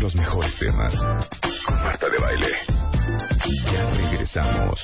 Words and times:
Los 0.00 0.14
mejores 0.14 0.56
temas 0.58 0.94
con 1.66 1.74
Marta 1.82 2.08
de 2.08 2.18
Baile. 2.18 2.56
Ya 3.70 3.90
regresamos. 3.90 4.80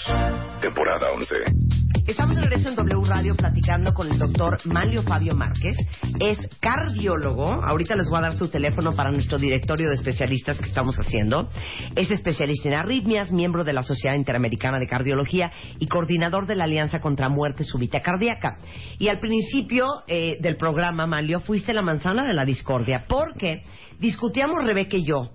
Temporada 0.61 1.11
11. 1.13 1.86
Estamos 2.07 2.37
de 2.37 2.43
regreso 2.43 2.69
en 2.69 2.77
W 2.77 3.05
Radio 3.05 3.35
platicando 3.35 3.93
con 3.93 4.11
el 4.11 4.17
doctor 4.17 4.59
Manlio 4.65 5.03
Fabio 5.03 5.35
Márquez. 5.35 5.77
Es 6.21 6.39
cardiólogo. 6.61 7.47
Ahorita 7.47 7.97
les 7.97 8.09
voy 8.09 8.19
a 8.19 8.23
dar 8.23 8.35
su 8.35 8.47
teléfono 8.49 8.95
para 8.95 9.11
nuestro 9.11 9.39
directorio 9.39 9.89
de 9.89 9.97
especialistas 9.97 10.61
que 10.61 10.67
estamos 10.67 10.97
haciendo. 11.01 11.49
Es 11.97 12.13
especialista 12.13 12.69
en 12.69 12.75
arritmias, 12.75 13.33
miembro 13.33 13.65
de 13.65 13.73
la 13.73 13.83
Sociedad 13.83 14.15
Interamericana 14.15 14.79
de 14.79 14.87
Cardiología 14.87 15.51
y 15.81 15.89
coordinador 15.89 16.47
de 16.47 16.55
la 16.55 16.65
Alianza 16.65 17.01
contra 17.01 17.29
Muerte 17.29 17.65
Súbita 17.65 18.01
Cardíaca. 18.01 18.59
Y 18.99 19.09
al 19.09 19.19
principio 19.19 19.89
eh, 20.07 20.39
del 20.41 20.57
programa, 20.57 21.09
Manlio, 21.09 21.41
fuiste 21.41 21.75
la 21.75 21.83
manzana 21.83 22.25
de 22.25 22.35
la 22.35 22.45
discordia 22.45 23.05
porque 23.09 23.65
discutíamos 23.99 24.63
Rebeca 24.63 24.97
y 24.97 25.05
yo 25.05 25.31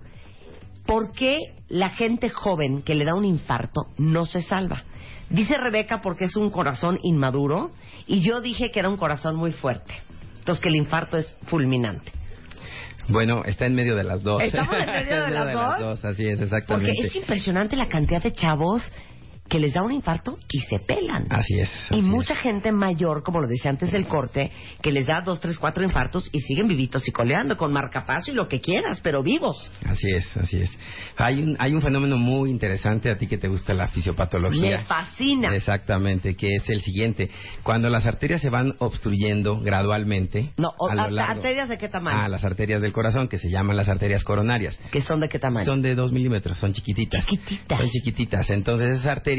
por 0.86 1.12
qué 1.12 1.36
la 1.68 1.90
gente 1.90 2.30
joven 2.30 2.80
que 2.80 2.94
le 2.94 3.04
da 3.04 3.14
un 3.14 3.26
infarto 3.26 3.88
no 3.98 4.24
se 4.24 4.40
salva. 4.40 4.84
Dice 5.32 5.56
Rebeca 5.56 6.02
porque 6.02 6.26
es 6.26 6.36
un 6.36 6.50
corazón 6.50 6.98
inmaduro 7.02 7.70
y 8.06 8.20
yo 8.20 8.42
dije 8.42 8.70
que 8.70 8.78
era 8.78 8.90
un 8.90 8.98
corazón 8.98 9.34
muy 9.34 9.52
fuerte. 9.52 9.94
Entonces 10.38 10.62
que 10.62 10.68
el 10.68 10.76
infarto 10.76 11.16
es 11.16 11.34
fulminante. 11.46 12.12
Bueno, 13.08 13.42
está 13.44 13.64
en 13.64 13.74
medio 13.74 13.96
de 13.96 14.04
las 14.04 14.22
dos. 14.22 14.42
¿Estamos 14.42 14.74
en 14.74 14.86
medio 14.86 15.24
de 15.24 15.30
las 15.30 15.78
dos? 15.78 16.04
Así 16.04 16.26
es, 16.26 16.38
exactamente. 16.40 16.92
Porque 16.94 17.08
es 17.08 17.16
impresionante 17.16 17.76
la 17.76 17.88
cantidad 17.88 18.22
de 18.22 18.32
chavos 18.32 18.82
que 19.48 19.58
les 19.58 19.74
da 19.74 19.82
un 19.82 19.92
infarto 19.92 20.38
y 20.50 20.60
se 20.60 20.78
pelan. 20.78 21.26
Así 21.28 21.58
es. 21.58 21.70
y 21.90 22.00
mucha 22.00 22.32
es. 22.32 22.40
gente 22.40 22.72
mayor, 22.72 23.22
como 23.22 23.40
lo 23.40 23.46
decía 23.46 23.70
antes 23.70 23.90
del 23.92 24.06
corte, 24.08 24.50
que 24.80 24.90
les 24.92 25.06
da 25.06 25.20
dos, 25.22 25.40
tres, 25.40 25.58
cuatro 25.58 25.84
infartos 25.84 26.26
y 26.32 26.40
siguen 26.40 26.68
vivitos 26.68 27.06
y 27.06 27.12
coleando 27.12 27.56
con 27.58 27.70
marcapaso 27.70 28.30
y 28.30 28.34
lo 28.34 28.48
que 28.48 28.60
quieras, 28.60 29.00
pero 29.02 29.22
vivos. 29.22 29.70
Así 29.84 30.10
es, 30.10 30.36
así 30.38 30.62
es. 30.62 30.70
Hay 31.18 31.42
un, 31.42 31.56
hay 31.58 31.74
un 31.74 31.82
fenómeno 31.82 32.16
muy 32.16 32.48
interesante 32.50 33.10
a 33.10 33.16
ti 33.18 33.26
que 33.26 33.36
te 33.36 33.48
gusta 33.48 33.74
la 33.74 33.88
fisiopatología. 33.88 34.78
Me 34.78 34.84
fascina. 34.84 35.54
Exactamente, 35.54 36.34
que 36.34 36.56
es 36.56 36.70
el 36.70 36.80
siguiente. 36.80 37.28
Cuando 37.62 37.90
las 37.90 38.06
arterias 38.06 38.40
se 38.40 38.48
van 38.48 38.74
obstruyendo 38.78 39.60
gradualmente. 39.60 40.52
No, 40.56 40.68
o- 40.78 40.88
a 40.88 40.94
lo 40.94 41.02
ar- 41.02 41.12
largo- 41.12 41.32
¿arterias 41.32 41.68
de 41.68 41.76
qué 41.76 41.88
tamaño? 41.88 42.18
Ah, 42.22 42.28
las 42.28 42.44
arterias 42.44 42.80
del 42.80 42.92
corazón, 42.92 43.28
que 43.28 43.36
se 43.38 43.50
llaman 43.50 43.76
las 43.76 43.88
arterias 43.90 44.24
coronarias. 44.24 44.78
¿Que 44.90 45.02
son 45.02 45.20
de 45.20 45.28
qué 45.28 45.38
tamaño? 45.38 45.66
Son 45.66 45.82
de 45.82 45.94
dos 45.94 46.10
milímetros, 46.12 46.56
son 46.58 46.72
chiquititas. 46.72 47.26
Chiquititas. 47.26 47.78
Son 47.78 47.88
chiquititas. 47.90 48.48
Entonces 48.50 48.94
esas 48.96 49.06
arterias 49.06 49.31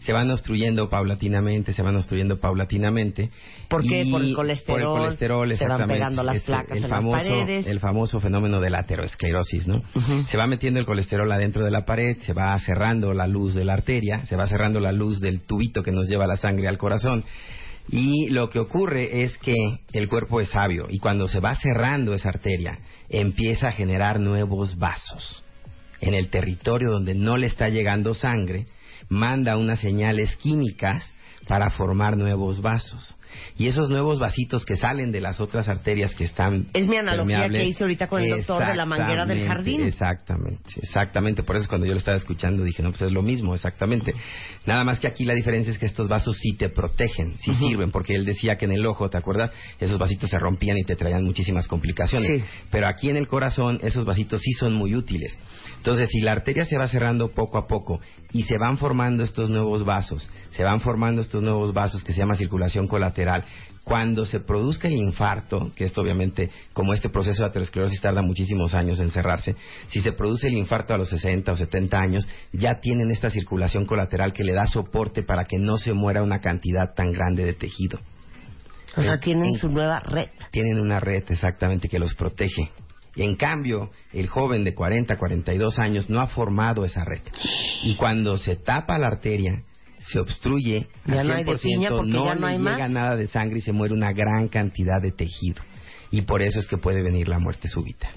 se 0.00 0.12
van 0.12 0.30
obstruyendo 0.30 0.88
paulatinamente, 0.88 1.72
se 1.72 1.82
van 1.82 1.96
obstruyendo 1.96 2.38
paulatinamente. 2.38 3.30
¿Por 3.68 3.82
qué? 3.82 4.06
Por 4.10 4.22
el 4.22 4.34
colesterol, 4.34 4.80
Por 4.80 4.80
el 4.80 4.98
colesterol, 4.98 5.56
se 5.56 5.66
van 5.66 5.86
pegando 5.86 6.22
las 6.22 6.40
placas 6.40 6.76
el 6.76 6.84
en 6.84 6.90
las 6.90 6.90
famoso, 6.90 7.16
paredes. 7.16 7.66
El 7.66 7.80
famoso 7.80 8.20
fenómeno 8.20 8.60
de 8.60 8.70
la 8.70 8.80
aterosclerosis, 8.80 9.66
¿no? 9.66 9.82
Se 10.28 10.36
va 10.36 10.46
metiendo 10.46 10.80
el 10.80 10.86
colesterol 10.86 11.30
adentro 11.30 11.64
de 11.64 11.70
la 11.70 11.84
pared, 11.84 12.16
se 12.22 12.32
va 12.32 12.58
cerrando 12.58 13.12
la 13.12 13.26
luz 13.26 13.54
de 13.54 13.64
la 13.64 13.74
arteria, 13.74 14.26
se 14.26 14.36
va 14.36 14.46
cerrando 14.46 14.80
la 14.80 14.92
luz 14.92 15.20
del 15.20 15.44
tubito 15.44 15.82
que 15.82 15.92
nos 15.92 16.08
lleva 16.08 16.26
la 16.26 16.36
sangre 16.36 16.68
al 16.68 16.78
corazón. 16.78 17.24
Y 17.88 18.28
lo 18.30 18.50
que 18.50 18.58
ocurre 18.58 19.22
es 19.22 19.38
que 19.38 19.54
el 19.92 20.08
cuerpo 20.08 20.40
es 20.40 20.48
sabio 20.48 20.86
y 20.90 20.98
cuando 20.98 21.28
se 21.28 21.40
va 21.40 21.54
cerrando 21.54 22.14
esa 22.14 22.30
arteria, 22.30 22.78
empieza 23.08 23.68
a 23.68 23.72
generar 23.72 24.18
nuevos 24.18 24.76
vasos. 24.76 25.44
En 26.00 26.14
el 26.14 26.28
territorio 26.28 26.90
donde 26.90 27.14
no 27.14 27.36
le 27.36 27.46
está 27.46 27.68
llegando 27.68 28.14
sangre, 28.14 28.66
manda 29.08 29.56
unas 29.56 29.80
señales 29.80 30.36
químicas 30.36 31.12
para 31.48 31.70
formar 31.70 32.16
nuevos 32.16 32.60
vasos. 32.60 33.14
Y 33.58 33.68
esos 33.68 33.90
nuevos 33.90 34.18
vasitos 34.18 34.64
que 34.64 34.76
salen 34.76 35.12
de 35.12 35.20
las 35.20 35.40
otras 35.40 35.68
arterias 35.68 36.14
que 36.14 36.24
están 36.24 36.66
Es 36.72 36.86
mi 36.86 36.96
analogía 36.96 37.48
que 37.48 37.64
hice 37.64 37.84
ahorita 37.84 38.06
con 38.06 38.22
el 38.22 38.30
doctor 38.30 38.66
de 38.66 38.74
la 38.74 38.86
manguera 38.86 39.24
del 39.24 39.46
jardín. 39.46 39.82
Exactamente, 39.82 40.70
exactamente. 40.82 41.42
Por 41.42 41.56
eso 41.56 41.64
es 41.64 41.68
cuando 41.68 41.86
yo 41.86 41.92
lo 41.92 41.98
estaba 41.98 42.16
escuchando 42.16 42.64
dije, 42.64 42.82
no, 42.82 42.90
pues 42.90 43.02
es 43.02 43.12
lo 43.12 43.22
mismo, 43.22 43.54
exactamente. 43.54 44.12
Nada 44.66 44.84
más 44.84 44.98
que 44.98 45.08
aquí 45.08 45.24
la 45.24 45.34
diferencia 45.34 45.72
es 45.72 45.78
que 45.78 45.86
estos 45.86 46.08
vasos 46.08 46.36
sí 46.38 46.56
te 46.56 46.68
protegen, 46.68 47.36
sí 47.38 47.54
sirven, 47.54 47.90
porque 47.90 48.14
él 48.14 48.24
decía 48.24 48.56
que 48.56 48.66
en 48.66 48.72
el 48.72 48.86
ojo, 48.86 49.08
¿te 49.08 49.16
acuerdas? 49.16 49.52
Esos 49.78 49.98
vasitos 49.98 50.30
se 50.30 50.38
rompían 50.38 50.78
y 50.78 50.84
te 50.84 50.96
traían 50.96 51.24
muchísimas 51.24 51.66
complicaciones. 51.68 52.28
Sí. 52.28 52.44
Pero 52.70 52.88
aquí 52.88 53.08
en 53.08 53.16
el 53.16 53.26
corazón 53.26 53.78
esos 53.82 54.04
vasitos 54.04 54.40
sí 54.40 54.52
son 54.52 54.74
muy 54.74 54.94
útiles. 54.94 55.36
Entonces, 55.76 56.08
si 56.10 56.20
la 56.20 56.32
arteria 56.32 56.64
se 56.64 56.76
va 56.76 56.88
cerrando 56.88 57.30
poco 57.30 57.58
a 57.58 57.66
poco 57.66 58.00
y 58.32 58.42
se 58.44 58.58
van 58.58 58.76
formando 58.78 59.22
estos 59.22 59.50
nuevos 59.50 59.84
vasos, 59.84 60.28
se 60.50 60.64
van 60.64 60.80
formando 60.80 61.22
estos 61.22 61.42
nuevos 61.42 61.72
vasos 61.72 62.02
que 62.02 62.12
se 62.12 62.18
llama 62.18 62.34
circulación 62.34 62.86
colateral, 62.86 63.25
cuando 63.86 64.26
se 64.26 64.40
produzca 64.40 64.88
el 64.88 64.94
infarto, 64.94 65.70
que 65.76 65.84
esto 65.84 66.00
obviamente, 66.00 66.50
como 66.72 66.92
este 66.92 67.08
proceso 67.08 67.42
de 67.42 67.50
aterosclerosis 67.50 68.00
tarda 68.00 68.20
muchísimos 68.20 68.74
años 68.74 68.98
en 68.98 69.12
cerrarse, 69.12 69.54
si 69.86 70.00
se 70.00 70.10
produce 70.10 70.48
el 70.48 70.54
infarto 70.54 70.92
a 70.92 70.98
los 70.98 71.08
60 71.08 71.52
o 71.52 71.56
70 71.56 71.96
años, 71.96 72.28
ya 72.52 72.80
tienen 72.80 73.12
esta 73.12 73.30
circulación 73.30 73.84
colateral 73.86 74.32
que 74.32 74.42
le 74.42 74.54
da 74.54 74.66
soporte 74.66 75.22
para 75.22 75.44
que 75.44 75.58
no 75.58 75.78
se 75.78 75.92
muera 75.92 76.24
una 76.24 76.40
cantidad 76.40 76.94
tan 76.94 77.12
grande 77.12 77.44
de 77.44 77.52
tejido. 77.52 78.00
O 78.96 79.02
sea, 79.02 79.18
tienen 79.18 79.54
su 79.54 79.68
nueva 79.68 80.00
red. 80.00 80.30
tienen 80.50 80.80
una 80.80 80.98
red 80.98 81.22
exactamente 81.28 81.88
que 81.88 82.00
los 82.00 82.14
protege. 82.14 82.72
Y 83.14 83.22
en 83.22 83.36
cambio, 83.36 83.90
el 84.12 84.26
joven 84.26 84.64
de 84.64 84.74
40, 84.74 85.16
42 85.16 85.78
años 85.78 86.10
no 86.10 86.20
ha 86.20 86.26
formado 86.26 86.84
esa 86.84 87.04
red. 87.04 87.22
Y 87.84 87.94
cuando 87.94 88.36
se 88.36 88.56
tapa 88.56 88.98
la 88.98 89.06
arteria, 89.06 89.62
se 90.06 90.20
obstruye 90.20 90.88
Ya 91.04 91.20
al 91.20 91.28
no 91.28 91.34
hay 91.34 91.44
de 91.44 91.52
100%, 91.52 91.62
piña 91.62 91.88
porque 91.90 92.10
no 92.10 92.24
ya 92.26 92.34
no 92.34 92.46
le 92.46 92.58
llega 92.58 92.78
más. 92.78 92.90
nada 92.90 93.16
de 93.16 93.26
sangre 93.26 93.58
y 93.58 93.62
se 93.62 93.72
muere 93.72 93.94
una 93.94 94.12
gran 94.12 94.48
cantidad 94.48 95.00
de 95.00 95.12
tejido. 95.12 95.62
Y 96.10 96.22
por 96.22 96.42
eso 96.42 96.60
es 96.60 96.66
que 96.66 96.76
puede 96.78 97.02
venir 97.02 97.28
la 97.28 97.38
muerte 97.38 97.68
súbita. 97.68 98.08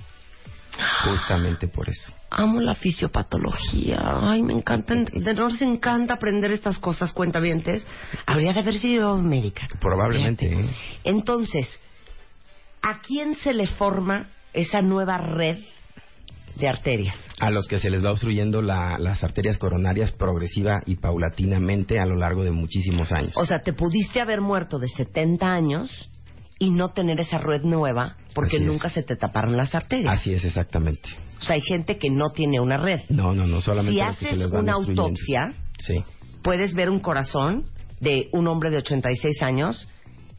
Justamente 1.03 1.67
por 1.67 1.89
eso. 1.89 2.13
Amo 2.29 2.61
la 2.61 2.73
fisiopatología. 2.75 3.99
Ay, 4.21 4.43
me 4.43 4.53
encanta. 4.53 4.95
Nos 4.95 5.61
encanta 5.61 6.13
aprender 6.13 6.51
estas 6.51 6.79
cosas, 6.79 7.11
cuentavientes. 7.11 7.85
Habría 8.25 8.53
de 8.53 8.59
haber 8.59 8.75
sido 8.75 9.17
médica. 9.17 9.67
Probablemente. 9.81 10.45
¿eh? 10.45 10.65
Entonces, 11.03 11.67
¿a 12.81 13.01
quién 13.01 13.35
se 13.35 13.53
le 13.53 13.65
forma 13.67 14.27
esa 14.53 14.81
nueva 14.81 15.17
red 15.17 15.57
de 16.59 16.67
arterias? 16.69 17.15
A 17.39 17.49
los 17.49 17.67
que 17.67 17.79
se 17.79 17.89
les 17.89 18.03
va 18.03 18.11
obstruyendo 18.11 18.61
la- 18.61 18.97
las 18.99 19.23
arterias 19.23 19.57
coronarias 19.57 20.11
progresiva 20.11 20.81
y 20.85 20.95
paulatinamente 20.95 21.99
a 21.99 22.05
lo 22.05 22.15
largo 22.15 22.43
de 22.43 22.51
muchísimos 22.51 23.11
años. 23.11 23.31
O 23.35 23.45
sea, 23.45 23.59
te 23.61 23.73
pudiste 23.73 24.21
haber 24.21 24.41
muerto 24.41 24.79
de 24.79 24.87
70 24.89 25.53
años 25.53 26.09
y 26.59 26.71
no 26.71 26.89
tener 26.89 27.19
esa 27.19 27.37
red 27.37 27.63
nueva 27.63 28.17
porque 28.35 28.57
Así 28.57 28.65
es. 28.65 28.71
nunca 28.71 28.89
se 28.89 29.03
te 29.03 29.15
taparon 29.15 29.55
las 29.57 29.73
arterias. 29.75 30.13
Así 30.19 30.33
es, 30.33 30.43
exactamente. 30.43 31.07
O 31.39 31.41
sea, 31.41 31.55
hay 31.55 31.61
gente 31.61 31.97
que 31.97 32.09
no 32.09 32.31
tiene 32.31 32.59
una 32.59 32.77
red. 32.77 33.01
No, 33.09 33.33
no, 33.33 33.47
no, 33.47 33.61
solamente 33.61 33.93
Si 33.99 34.05
los 34.05 34.15
que 34.17 34.19
se 34.19 34.25
haces 34.27 34.37
les 34.39 34.51
van 34.51 34.63
una 34.63 34.73
autopsia, 34.73 35.53
Sí. 35.79 36.03
puedes 36.43 36.73
ver 36.73 36.89
un 36.89 36.99
corazón 36.99 37.63
de 38.01 38.27
un 38.33 38.47
hombre 38.47 38.69
de 38.71 38.77
86 38.77 39.41
años 39.41 39.87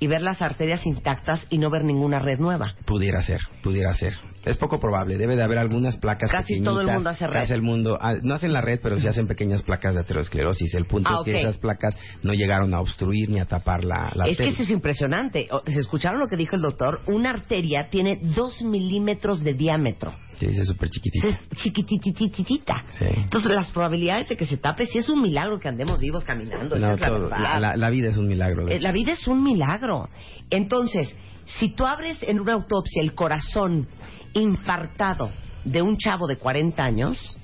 y 0.01 0.07
ver 0.07 0.23
las 0.23 0.43
arterias 0.43 0.85
intactas 0.87 1.47
y 1.51 1.59
no 1.59 1.71
ver 1.71 1.85
ninguna 1.85 2.19
red 2.19 2.39
nueva. 2.41 2.75
Pudiera 2.87 3.23
ser, 3.23 3.41
pudiera 3.63 3.95
ser. 3.95 4.15
Es 4.45 4.57
poco 4.57 4.81
probable. 4.81 5.19
Debe 5.19 5.37
de 5.37 5.45
haber 5.45 5.59
algunas 5.59 5.99
placas 5.99 6.31
Casi 6.31 6.63
todo 6.63 6.81
el 6.81 6.87
mundo 6.87 7.11
hace 7.11 7.27
red. 7.27 7.41
Casi 7.41 7.53
el 7.53 7.61
mundo, 7.61 7.99
ah, 8.01 8.15
no 8.23 8.35
hacen 8.35 8.55
la 8.55 8.63
red, 8.63 8.81
pero 8.83 8.99
sí 8.99 9.07
hacen 9.07 9.27
pequeñas 9.27 9.61
placas 9.63 9.95
de 9.95 10.01
aterosclerosis. 10.01 10.75
El 10.75 10.87
punto 10.87 11.11
Ah, 11.13 11.19
es 11.19 11.25
que 11.25 11.41
esas 11.43 11.59
placas 11.59 11.95
no 12.23 12.33
llegaron 12.33 12.73
a 12.73 12.81
obstruir 12.81 13.29
ni 13.29 13.39
a 13.39 13.45
tapar 13.45 13.85
la, 13.85 14.11
la 14.15 14.25
es 14.25 14.39
que 14.39 14.45
arteria. 14.45 14.53
eso 14.53 14.63
es 14.63 14.71
impresionante. 14.71 15.47
¿Se 15.67 15.79
escucharon 15.79 16.19
lo 16.19 16.29
que 16.29 16.37
dijo 16.37 16.57
el 16.57 16.63
doctor? 16.63 17.01
Una 17.07 17.31
arteria 17.31 17.89
tiene 17.91 18.19
dos 18.23 18.63
milímetros 18.63 19.45
de 19.45 19.53
diámetro. 19.53 20.15
Es 20.49 20.67
súper 20.67 20.89
chiquitita. 20.91 21.39
Chiquititititita. 21.57 22.85
Sí. 22.99 23.05
Entonces, 23.17 23.51
las 23.53 23.71
probabilidades 23.71 24.29
de 24.29 24.37
que 24.37 24.47
se 24.47 24.57
tape, 24.57 24.87
sí 24.87 24.99
es 24.99 25.09
un 25.09 25.23
milagro 25.23 25.59
que 25.59 25.69
andemos 25.69 25.99
vivos 25.99 26.25
caminando. 26.25 26.77
esa 26.77 26.89
No, 26.89 26.95
es 26.95 27.01
la 27.01 27.07
todo- 27.09 27.21
verdad. 27.23 27.39
la, 27.41 27.61
la- 27.61 27.77
la 27.77 27.91
vida 27.91 28.09
es 28.09 28.17
un 28.17 28.29
milagro. 28.29 28.69
Eh. 28.69 28.81
La 28.81 28.93
vida 28.93 29.13
es 29.13 29.27
un 29.27 29.43
milagro. 29.43 30.09
Entonces, 30.51 31.17
si 31.59 31.71
tú 31.71 31.87
abres 31.87 32.23
en 32.23 32.41
una 32.41 32.53
autopsia 32.55 33.03
el 33.03 33.15
corazón 33.15 33.87
infartado 34.35 35.31
de 35.65 35.83
un 35.83 35.97
chavo 35.99 36.27
de 36.27 36.37
40 36.37 36.83
años, 36.83 37.37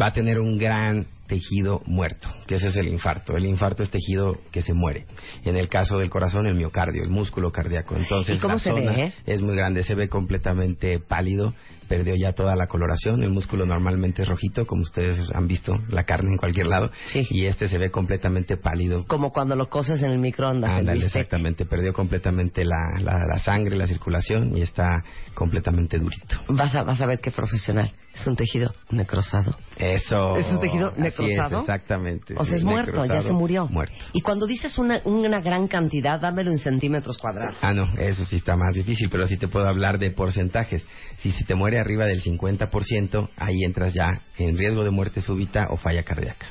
va 0.00 0.06
a 0.06 0.12
tener 0.12 0.38
un 0.38 0.58
gran 0.58 1.06
tejido 1.26 1.80
muerto, 1.86 2.28
que 2.46 2.56
ese 2.56 2.68
es 2.68 2.76
el 2.76 2.88
infarto. 2.88 3.36
El 3.36 3.46
infarto 3.46 3.82
es 3.84 3.90
tejido 3.90 4.36
que 4.50 4.62
se 4.62 4.74
muere. 4.74 5.06
En 5.44 5.56
el 5.56 5.68
caso 5.68 5.96
del 5.98 6.10
corazón, 6.10 6.46
el 6.46 6.54
miocardio, 6.54 7.02
el 7.04 7.10
músculo 7.10 7.52
cardíaco. 7.52 7.96
Entonces, 7.96 8.36
¿Y 8.36 8.40
cómo 8.40 8.54
la 8.54 8.60
se 8.60 8.72
ve, 8.72 9.04
eh? 9.06 9.12
es 9.26 9.40
muy 9.40 9.54
grande, 9.54 9.84
se 9.84 9.94
ve 9.94 10.08
completamente 10.08 10.98
pálido, 10.98 11.54
perdió 11.90 12.14
ya 12.14 12.32
toda 12.34 12.54
la 12.54 12.68
coloración. 12.68 13.24
El 13.24 13.30
músculo 13.32 13.66
normalmente 13.66 14.22
es 14.22 14.28
rojito, 14.28 14.64
como 14.64 14.82
ustedes 14.82 15.18
han 15.34 15.48
visto 15.48 15.74
la 15.88 16.04
carne 16.04 16.30
en 16.30 16.36
cualquier 16.38 16.66
lado, 16.68 16.88
Sí. 17.12 17.26
y 17.30 17.46
este 17.46 17.68
se 17.68 17.78
ve 17.78 17.90
completamente 17.90 18.56
pálido. 18.56 19.04
como 19.08 19.32
cuando 19.32 19.56
lo 19.56 19.68
coces 19.68 20.00
en 20.02 20.12
el 20.12 20.18
microondas. 20.20 20.70
el 20.70 20.78
Ándale, 20.80 21.00
bistec. 21.02 21.16
exactamente, 21.22 21.66
perdió 21.66 21.92
completamente 21.92 22.64
la, 22.64 23.00
la, 23.00 23.26
la 23.26 23.38
sangre, 23.40 23.74
la 23.76 23.88
circulación 23.88 24.56
y 24.56 24.62
está 24.62 25.02
completamente 25.34 25.98
durito. 25.98 26.36
Vas 26.48 26.74
a, 26.76 26.84
vas 26.84 27.00
a 27.00 27.06
ver 27.06 27.18
qué 27.18 27.32
profesional. 27.32 27.90
Es 28.14 28.26
un 28.26 28.34
tejido 28.36 28.72
necrosado. 28.90 29.54
Eso. 29.76 30.36
¿Es 30.36 30.46
un 30.46 30.60
tejido 30.60 30.92
necrosado? 30.96 31.58
es, 31.58 31.68
exactamente. 31.68 32.34
O 32.36 32.44
sea, 32.44 32.56
es 32.56 32.64
muerto, 32.64 33.04
ya 33.04 33.20
se 33.20 33.32
murió. 33.32 33.66
Muerto. 33.68 33.94
Y 34.12 34.20
cuando 34.20 34.46
dices 34.46 34.78
una, 34.78 35.00
una 35.04 35.40
gran 35.40 35.68
cantidad, 35.68 36.20
dámelo 36.20 36.50
en 36.50 36.58
centímetros 36.58 37.18
cuadrados. 37.18 37.56
Ah, 37.62 37.72
no, 37.72 37.84
eso 37.98 38.24
sí 38.24 38.36
está 38.36 38.56
más 38.56 38.74
difícil, 38.74 39.08
pero 39.10 39.26
sí 39.28 39.36
te 39.36 39.46
puedo 39.48 39.66
hablar 39.66 39.98
de 39.98 40.10
porcentajes. 40.10 40.84
Si 41.20 41.30
se 41.32 41.44
te 41.44 41.54
muere 41.54 41.79
arriba 41.80 42.04
del 42.04 42.22
50%, 42.22 43.28
ahí 43.36 43.64
entras 43.64 43.92
ya 43.94 44.20
en 44.38 44.56
riesgo 44.58 44.84
de 44.84 44.90
muerte 44.90 45.22
súbita 45.22 45.68
o 45.70 45.76
falla 45.76 46.02
cardíaca. 46.02 46.46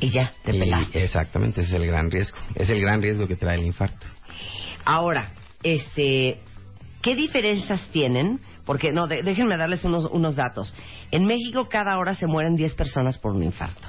Y 0.00 0.10
ya, 0.10 0.32
te 0.44 0.54
Y 0.54 0.58
pelaste. 0.60 1.04
exactamente, 1.04 1.62
ese 1.62 1.74
es 1.76 1.80
el 1.82 1.86
gran 1.86 2.10
riesgo. 2.10 2.36
Es 2.54 2.68
el 2.68 2.80
gran 2.80 3.00
riesgo 3.00 3.26
que 3.26 3.36
trae 3.36 3.58
el 3.58 3.64
infarto. 3.66 4.06
Ahora, 4.84 5.32
este, 5.62 6.40
¿qué 7.00 7.14
diferencias 7.14 7.88
tienen? 7.90 8.40
Porque, 8.66 8.92
no, 8.92 9.06
de- 9.06 9.22
déjenme 9.22 9.56
darles 9.56 9.84
unos, 9.84 10.06
unos 10.10 10.34
datos. 10.36 10.74
En 11.10 11.24
México 11.26 11.68
cada 11.68 11.96
hora 11.98 12.14
se 12.14 12.26
mueren 12.26 12.54
10 12.56 12.74
personas 12.74 13.18
por 13.18 13.32
un 13.32 13.42
infarto. 13.44 13.88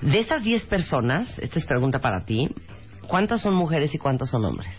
De 0.00 0.20
esas 0.20 0.42
10 0.44 0.64
personas, 0.66 1.38
esta 1.40 1.58
es 1.58 1.66
pregunta 1.66 1.98
para 1.98 2.24
ti, 2.24 2.48
¿cuántas 3.08 3.40
son 3.42 3.54
mujeres 3.54 3.94
y 3.94 3.98
cuántos 3.98 4.30
son 4.30 4.44
hombres? 4.44 4.72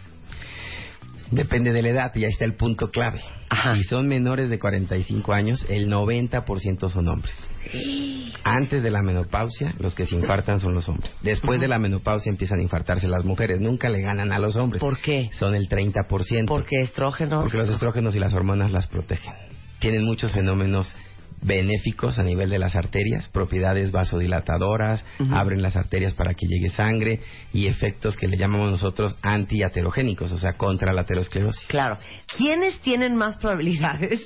Depende 1.31 1.73
de 1.73 1.81
la 1.81 1.89
edad, 1.89 2.15
y 2.15 2.23
ahí 2.25 2.31
está 2.31 2.45
el 2.45 2.55
punto 2.55 2.89
clave. 2.89 3.21
Ajá. 3.49 3.73
Si 3.75 3.83
son 3.83 4.07
menores 4.07 4.49
de 4.49 4.59
45 4.59 5.33
años, 5.33 5.65
el 5.69 5.89
90% 5.89 6.89
son 6.89 7.07
hombres. 7.07 7.33
Antes 8.43 8.81
de 8.83 8.89
la 8.89 9.01
menopausia, 9.01 9.73
los 9.79 9.95
que 9.95 10.05
se 10.05 10.15
infartan 10.15 10.59
son 10.59 10.73
los 10.73 10.87
hombres. 10.89 11.11
Después 11.21 11.59
de 11.59 11.67
la 11.67 11.77
menopausia 11.77 12.29
empiezan 12.29 12.59
a 12.59 12.63
infartarse 12.63 13.07
las 13.07 13.25
mujeres. 13.25 13.59
Nunca 13.59 13.89
le 13.89 14.01
ganan 14.01 14.31
a 14.31 14.39
los 14.39 14.55
hombres. 14.55 14.79
¿Por 14.79 14.99
qué? 14.99 15.29
Son 15.33 15.55
el 15.55 15.67
30%. 15.67 16.45
Porque 16.47 16.81
estrógenos. 16.81 17.43
Porque 17.43 17.57
los 17.57 17.69
estrógenos 17.69 18.15
y 18.15 18.19
las 18.19 18.33
hormonas 18.33 18.71
las 18.71 18.87
protegen. 18.87 19.33
Tienen 19.79 20.03
muchos 20.03 20.31
fenómenos 20.31 20.95
benéficos 21.41 22.19
a 22.19 22.23
nivel 22.23 22.49
de 22.49 22.59
las 22.59 22.75
arterias, 22.75 23.29
propiedades 23.29 23.91
vasodilatadoras, 23.91 25.03
abren 25.31 25.61
las 25.61 25.75
arterias 25.75 26.13
para 26.13 26.33
que 26.33 26.45
llegue 26.47 26.69
sangre 26.69 27.19
y 27.53 27.67
efectos 27.67 28.15
que 28.17 28.27
le 28.27 28.37
llamamos 28.37 28.71
nosotros 28.71 29.15
antiaterogénicos, 29.21 30.31
o 30.31 30.37
sea, 30.37 30.53
contra 30.53 30.93
la 30.93 31.01
aterosclerosis. 31.01 31.65
Claro. 31.67 31.97
¿Quiénes 32.37 32.79
tienen 32.81 33.15
más 33.15 33.37
probabilidades 33.37 34.21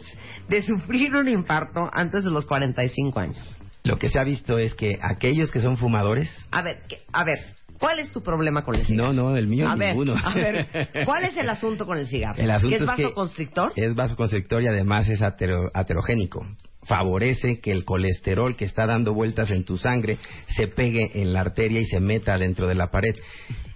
de 0.50 0.62
sufrir 0.62 1.16
un 1.16 1.30
infarto 1.30 1.90
antes 1.94 2.24
de 2.24 2.32
los 2.32 2.46
45 2.46 3.20
años? 3.20 3.60
Lo 3.84 3.98
que 3.98 4.10
se 4.10 4.20
ha 4.20 4.24
visto 4.24 4.58
es 4.58 4.74
que 4.76 4.98
aquellos 5.02 5.52
que 5.52 5.60
son 5.60 5.78
fumadores, 5.78 6.30
A 6.52 6.62
ver, 6.62 6.82
¿qué- 6.88 7.00
a 7.12 7.26
ver, 7.26 7.38
¿cuál 7.80 8.00
es 8.00 8.12
tu 8.12 8.22
problema 8.24 8.64
con 8.64 8.76
el 8.76 8.86
cigarro? 8.86 9.12
no, 9.14 9.32
no, 9.32 9.38
el 9.38 9.48
mío 9.48 9.68
a 9.70 9.76
ver, 9.76 9.90
ninguno. 9.90 10.16
a 10.24 10.34
ver, 10.34 10.68
¿cuál 11.06 11.26
es 11.26 11.36
el 11.36 11.50
asunto 11.50 11.86
con 11.86 11.98
el 11.98 12.08
cigarro? 12.08 12.36
El 12.42 12.50
asunto 12.52 12.70
¿Que 12.70 12.76
es 12.78 12.82
es 12.82 12.88
vasoconstrictor? 12.88 13.74
Es 13.76 13.94
vasoconstrictor 13.94 14.64
y 14.64 14.68
además 14.68 15.10
es 15.10 15.22
atero- 15.22 15.70
aterogénico. 15.74 16.46
Favorece 16.86 17.60
que 17.60 17.72
el 17.72 17.86
colesterol 17.86 18.56
que 18.56 18.66
está 18.66 18.86
dando 18.86 19.14
vueltas 19.14 19.52
en 19.52 19.64
tu 19.66 19.78
sangre 19.78 20.18
se 20.56 20.68
pegue 20.68 21.12
en 21.22 21.34
la 21.34 21.42
arteria 21.42 21.80
y 21.82 21.86
se 21.86 22.00
meta 22.00 22.38
dentro 22.38 22.68
de 22.68 22.76
la 22.76 22.92
pared. 22.92 23.16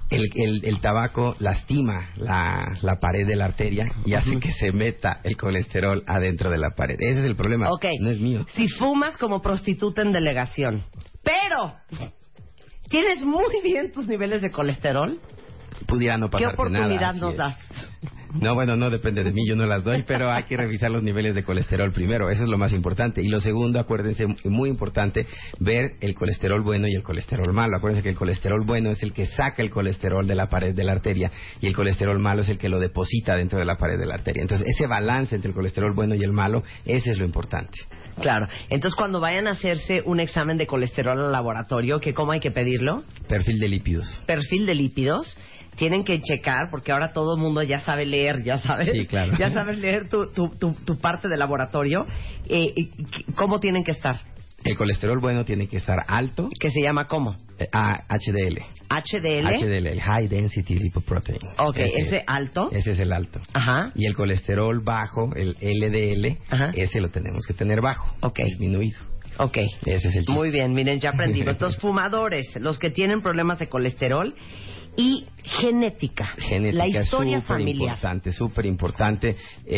El, 0.10 0.24
el- 0.36 0.64
el 0.64 0.80
tabaco 0.80 1.36
lastima 1.40 2.12
la, 2.16 2.78
la 2.82 3.00
pared 3.00 3.28
de 3.28 3.36
la 3.36 3.46
arteria 3.46 3.92
y 4.06 4.14
hace 4.14 4.40
que 4.40 4.52
se 4.54 4.72
meta 4.72 5.20
el 5.24 5.36
colesterol 5.36 6.02
adentro 6.08 6.50
de 6.50 6.58
la 6.58 6.70
pared. 6.78 6.96
Ese 7.00 7.20
es 7.20 7.26
el 7.26 7.36
problema. 7.36 7.70
Ok. 7.72 7.86
No 8.00 8.10
es 8.10 8.20
mío. 8.20 8.46
Si 8.56 8.70
fumas 8.70 9.18
como 9.18 9.42
prostituta 9.42 10.02
en 10.04 10.14
delegación, 10.14 10.84
pero 11.24 11.74
tienes 12.90 13.22
muy 13.24 13.62
bien 13.62 13.92
tus 13.92 14.08
niveles 14.08 14.42
de 14.42 14.50
colesterol, 14.52 15.20
Pudiera 15.88 16.18
no 16.18 16.28
¿qué 16.30 16.32
pasarte 16.44 16.54
oportunidad 16.54 17.14
nada. 17.14 17.14
nos 17.14 17.36
das? 17.38 17.58
No, 18.42 18.56
bueno, 18.56 18.76
no 18.76 18.90
depende 18.90 19.24
de 19.24 19.32
mí, 19.32 19.48
yo 19.48 19.56
no 19.56 19.66
las 19.66 19.84
doy, 19.84 20.04
pero 20.06 20.32
hay 20.32 20.44
que 20.44 20.58
revisar 20.58 20.92
los 20.92 21.04
niveles 21.04 21.36
de 21.36 21.44
colesterol 21.44 21.92
primero, 21.92 22.30
eso 22.30 22.44
es 22.44 22.50
lo 22.50 22.58
más 22.58 22.72
importante. 22.74 23.22
Y 23.22 23.30
lo 23.30 23.40
segundo, 23.40 23.80
acuérdense, 23.80 24.28
muy 24.46 24.70
importante, 24.70 25.26
ver 25.60 25.94
el 26.02 26.14
colesterol 26.14 26.62
bueno 26.62 26.88
y 26.88 26.96
el 26.96 27.04
colesterol 27.04 27.52
malo. 27.54 27.78
Acuérdense 27.78 28.04
que 28.04 28.10
el 28.10 28.16
colesterol 28.16 28.64
bueno 28.66 28.92
es 28.92 29.02
el 29.04 29.14
que 29.14 29.26
saca 29.26 29.62
el 29.62 29.70
colesterol 29.70 30.28
de 30.28 30.36
la 30.36 30.48
pared 30.48 30.76
de 30.76 30.84
la 30.84 30.94
arteria 30.94 31.32
y 31.62 31.68
el 31.68 31.76
colesterol 31.76 32.20
malo 32.20 32.42
es 32.42 32.50
el 32.50 32.58
que 32.58 32.70
lo 32.70 32.80
deposita 32.80 33.36
dentro 33.36 33.60
de 33.60 33.66
la 33.66 33.76
pared 33.76 33.98
de 33.98 34.06
la 34.06 34.16
arteria. 34.16 34.42
Entonces, 34.42 34.68
ese 34.68 34.88
balance 34.88 35.36
entre 35.36 35.50
el 35.50 35.56
colesterol 35.56 35.94
bueno 35.94 36.16
y 36.16 36.24
el 36.24 36.32
malo, 36.32 36.64
ese 36.86 37.12
es 37.12 37.18
lo 37.18 37.26
importante. 37.26 37.78
Claro. 38.22 38.48
Entonces, 38.70 38.96
cuando 38.96 39.20
vayan 39.20 39.48
a 39.48 39.52
hacerse 39.52 40.02
un 40.06 40.20
examen 40.20 40.58
de 40.58 40.66
colesterol 40.66 41.20
al 41.20 41.32
laboratorio, 41.32 42.00
¿qué, 42.00 42.14
¿cómo 42.14 42.32
hay 42.32 42.40
que 42.40 42.52
pedirlo? 42.52 43.04
Perfil 43.28 43.60
de 43.60 43.68
lípidos. 43.68 44.24
Perfil 44.26 44.66
de 44.66 44.76
lípidos. 44.76 45.38
Tienen 45.78 46.04
que 46.04 46.20
checar, 46.20 46.70
porque 46.72 46.92
ahora 46.92 47.14
todo 47.14 47.36
el 47.36 47.42
mundo 47.42 47.62
ya 47.64 47.80
sabe 47.80 48.06
leer, 48.06 48.44
ya 48.44 48.58
sabes. 48.60 48.90
Sí, 48.92 49.06
claro. 49.06 49.34
Ya 49.38 49.52
sabes 49.52 49.78
leer 49.78 50.10
tu, 50.10 50.28
tu, 50.34 50.50
tu, 50.50 50.74
tu 50.86 50.98
parte 50.98 51.28
del 51.30 51.40
laboratorio. 51.40 52.06
Eh, 52.50 52.74
¿Cómo 53.36 53.60
tienen 53.60 53.84
que 53.84 53.92
estar? 53.92 54.20
El 54.64 54.76
colesterol 54.76 55.20
bueno 55.20 55.46
tiene 55.46 55.68
que 55.68 55.78
estar 55.78 56.00
alto, 56.08 56.50
¿Qué 56.60 56.72
se 56.72 56.82
llama 56.82 57.08
cómo? 57.08 57.38
eh, 57.60 57.68
ah, 57.72 58.02
HDL. 58.10 58.60
HDL. 58.90 59.46
HDL, 59.56 59.88
el 59.88 60.02
High 60.02 60.28
Density 60.28 60.76
Lipoprotein. 60.80 61.38
Ok, 61.60 61.78
Ese 61.78 62.00
ese 62.02 62.18
es. 62.18 62.24
alto. 62.26 62.70
Ese 62.72 62.92
es 62.92 63.00
el 63.00 63.14
alto. 63.14 63.40
Ajá. 63.54 63.92
Y 63.96 64.08
el 64.08 64.16
colesterol 64.16 64.82
bajo, 64.84 65.30
el 65.36 65.56
LDL, 65.62 66.38
Ajá. 66.50 66.72
ese 66.74 67.00
lo 67.00 67.10
tenemos 67.10 67.46
que 67.48 67.54
tener 67.54 67.82
bajo, 67.82 68.14
Ok. 68.22 68.40
disminuido. 68.46 68.98
Ok. 69.38 69.58
Ese 69.86 69.94
es 69.96 70.06
el 70.06 70.12
chiste. 70.26 70.32
Muy 70.34 70.50
bien, 70.50 70.74
miren, 70.74 71.00
ya 71.00 71.12
aprendimos. 71.12 71.50
Entonces, 71.52 71.80
fumadores, 71.80 72.48
los 72.60 72.80
que 72.80 72.90
tienen 72.90 73.22
problemas 73.22 73.60
de 73.60 73.68
colesterol 73.70 74.34
y 74.98 75.26
genética. 75.44 76.26
Genética 76.40 76.84
la 76.86 76.88
historia 76.88 77.38
es 77.38 77.44
súper 77.44 77.58
familiar. 77.58 77.82
importante, 77.90 78.34
súper 78.34 78.66
importante. 78.66 79.30
Eh, 79.66 79.76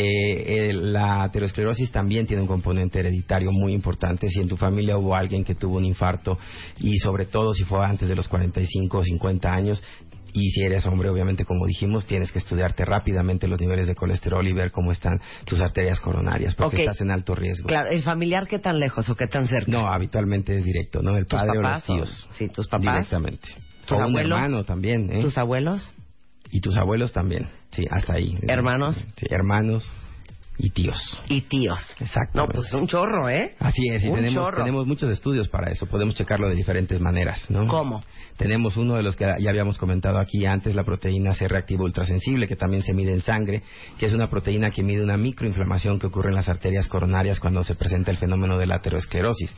eh, 0.70 0.72
la 0.72 1.22
aterosclerosis 1.24 1.92
también 1.92 2.26
tiene 2.26 2.40
un 2.42 2.48
componente 2.48 2.98
hereditario 3.00 3.52
muy 3.52 3.74
importante. 3.74 4.28
Si 4.28 4.40
en 4.40 4.48
tu 4.48 4.56
familia 4.56 4.96
hubo 4.96 5.14
alguien 5.14 5.44
que 5.44 5.54
tuvo 5.54 5.76
un 5.76 5.84
infarto 5.84 6.38
y 6.78 6.96
sobre 6.98 7.26
todo 7.26 7.52
si 7.52 7.64
fue 7.64 7.84
antes 7.84 8.08
de 8.08 8.16
los 8.16 8.26
45 8.28 8.98
o 8.98 9.04
50 9.04 9.52
años, 9.52 9.82
y 10.32 10.48
si 10.50 10.62
eres 10.62 10.86
hombre, 10.86 11.10
obviamente, 11.10 11.44
como 11.44 11.66
dijimos, 11.66 12.06
tienes 12.06 12.30
que 12.30 12.38
estudiarte 12.38 12.84
rápidamente 12.84 13.48
los 13.48 13.60
niveles 13.60 13.88
de 13.88 13.96
colesterol 13.96 14.46
y 14.46 14.52
ver 14.52 14.70
cómo 14.70 14.92
están 14.92 15.20
tus 15.44 15.60
arterias 15.60 15.98
coronarias, 16.00 16.54
porque 16.54 16.78
estás 16.82 17.00
en 17.00 17.10
alto 17.10 17.34
riesgo. 17.34 17.66
Claro, 17.68 17.90
el 17.90 18.02
familiar, 18.04 18.46
¿qué 18.46 18.60
tan 18.60 18.78
lejos 18.78 19.08
o 19.10 19.16
qué 19.16 19.26
tan 19.26 19.48
cerca? 19.48 19.70
No, 19.70 19.88
habitualmente 19.88 20.56
es 20.56 20.64
directo, 20.64 21.02
¿no? 21.02 21.16
El 21.16 21.26
¿Tus 21.26 21.38
padre 21.40 21.60
papás 21.60 21.88
o 21.88 21.92
o- 21.92 21.96
los 21.96 22.08
tíos. 22.08 22.28
sí, 22.30 22.48
tus 22.48 22.68
papás? 22.68 22.86
Directamente. 23.08 23.48
¿Tus 23.90 23.98
o 23.98 24.00
un 24.00 24.10
abuelos? 24.10 24.38
hermano 24.38 24.64
también, 24.64 25.10
¿eh? 25.12 25.20
¿Tus 25.22 25.36
abuelos? 25.38 25.92
Y 26.50 26.60
tus 26.60 26.76
abuelos 26.76 27.12
también. 27.12 27.48
Sí, 27.70 27.84
hasta 27.90 28.14
ahí. 28.14 28.36
¿Hermanos? 28.48 28.96
Sí, 29.16 29.26
hermanos 29.30 29.88
y 30.62 30.70
tíos. 30.70 31.22
Y 31.28 31.40
tíos. 31.42 31.78
Exactamente. 32.00 32.36
No, 32.36 32.46
pues 32.60 32.72
un 32.74 32.86
chorro, 32.86 33.30
¿eh? 33.30 33.54
Así 33.60 33.86
es, 33.88 34.04
y 34.04 34.08
Un 34.08 34.16
tenemos, 34.16 34.44
chorro. 34.44 34.58
tenemos 34.58 34.86
muchos 34.86 35.10
estudios 35.10 35.48
para 35.48 35.70
eso. 35.70 35.86
Podemos 35.86 36.14
checarlo 36.16 36.48
de 36.48 36.54
diferentes 36.54 37.00
maneras, 37.00 37.48
¿no? 37.48 37.66
¿Cómo? 37.66 38.02
Tenemos 38.36 38.76
uno 38.76 38.94
de 38.96 39.02
los 39.02 39.16
que 39.16 39.24
ya 39.38 39.48
habíamos 39.50 39.78
comentado 39.78 40.18
aquí 40.18 40.44
antes, 40.44 40.74
la 40.74 40.82
proteína 40.84 41.32
C 41.34 41.46
reactiva 41.48 41.84
ultrasensible, 41.84 42.46
que 42.48 42.56
también 42.56 42.82
se 42.82 42.92
mide 42.92 43.12
en 43.12 43.20
sangre, 43.22 43.62
que 43.98 44.06
es 44.06 44.12
una 44.12 44.26
proteína 44.28 44.70
que 44.70 44.82
mide 44.82 45.02
una 45.02 45.16
microinflamación 45.16 45.98
que 45.98 46.08
ocurre 46.08 46.28
en 46.30 46.34
las 46.34 46.48
arterias 46.48 46.88
coronarias 46.88 47.38
cuando 47.40 47.62
se 47.64 47.74
presenta 47.74 48.10
el 48.10 48.16
fenómeno 48.18 48.58
de 48.58 48.66
la 48.66 48.76
aterosclerosis. 48.76 49.50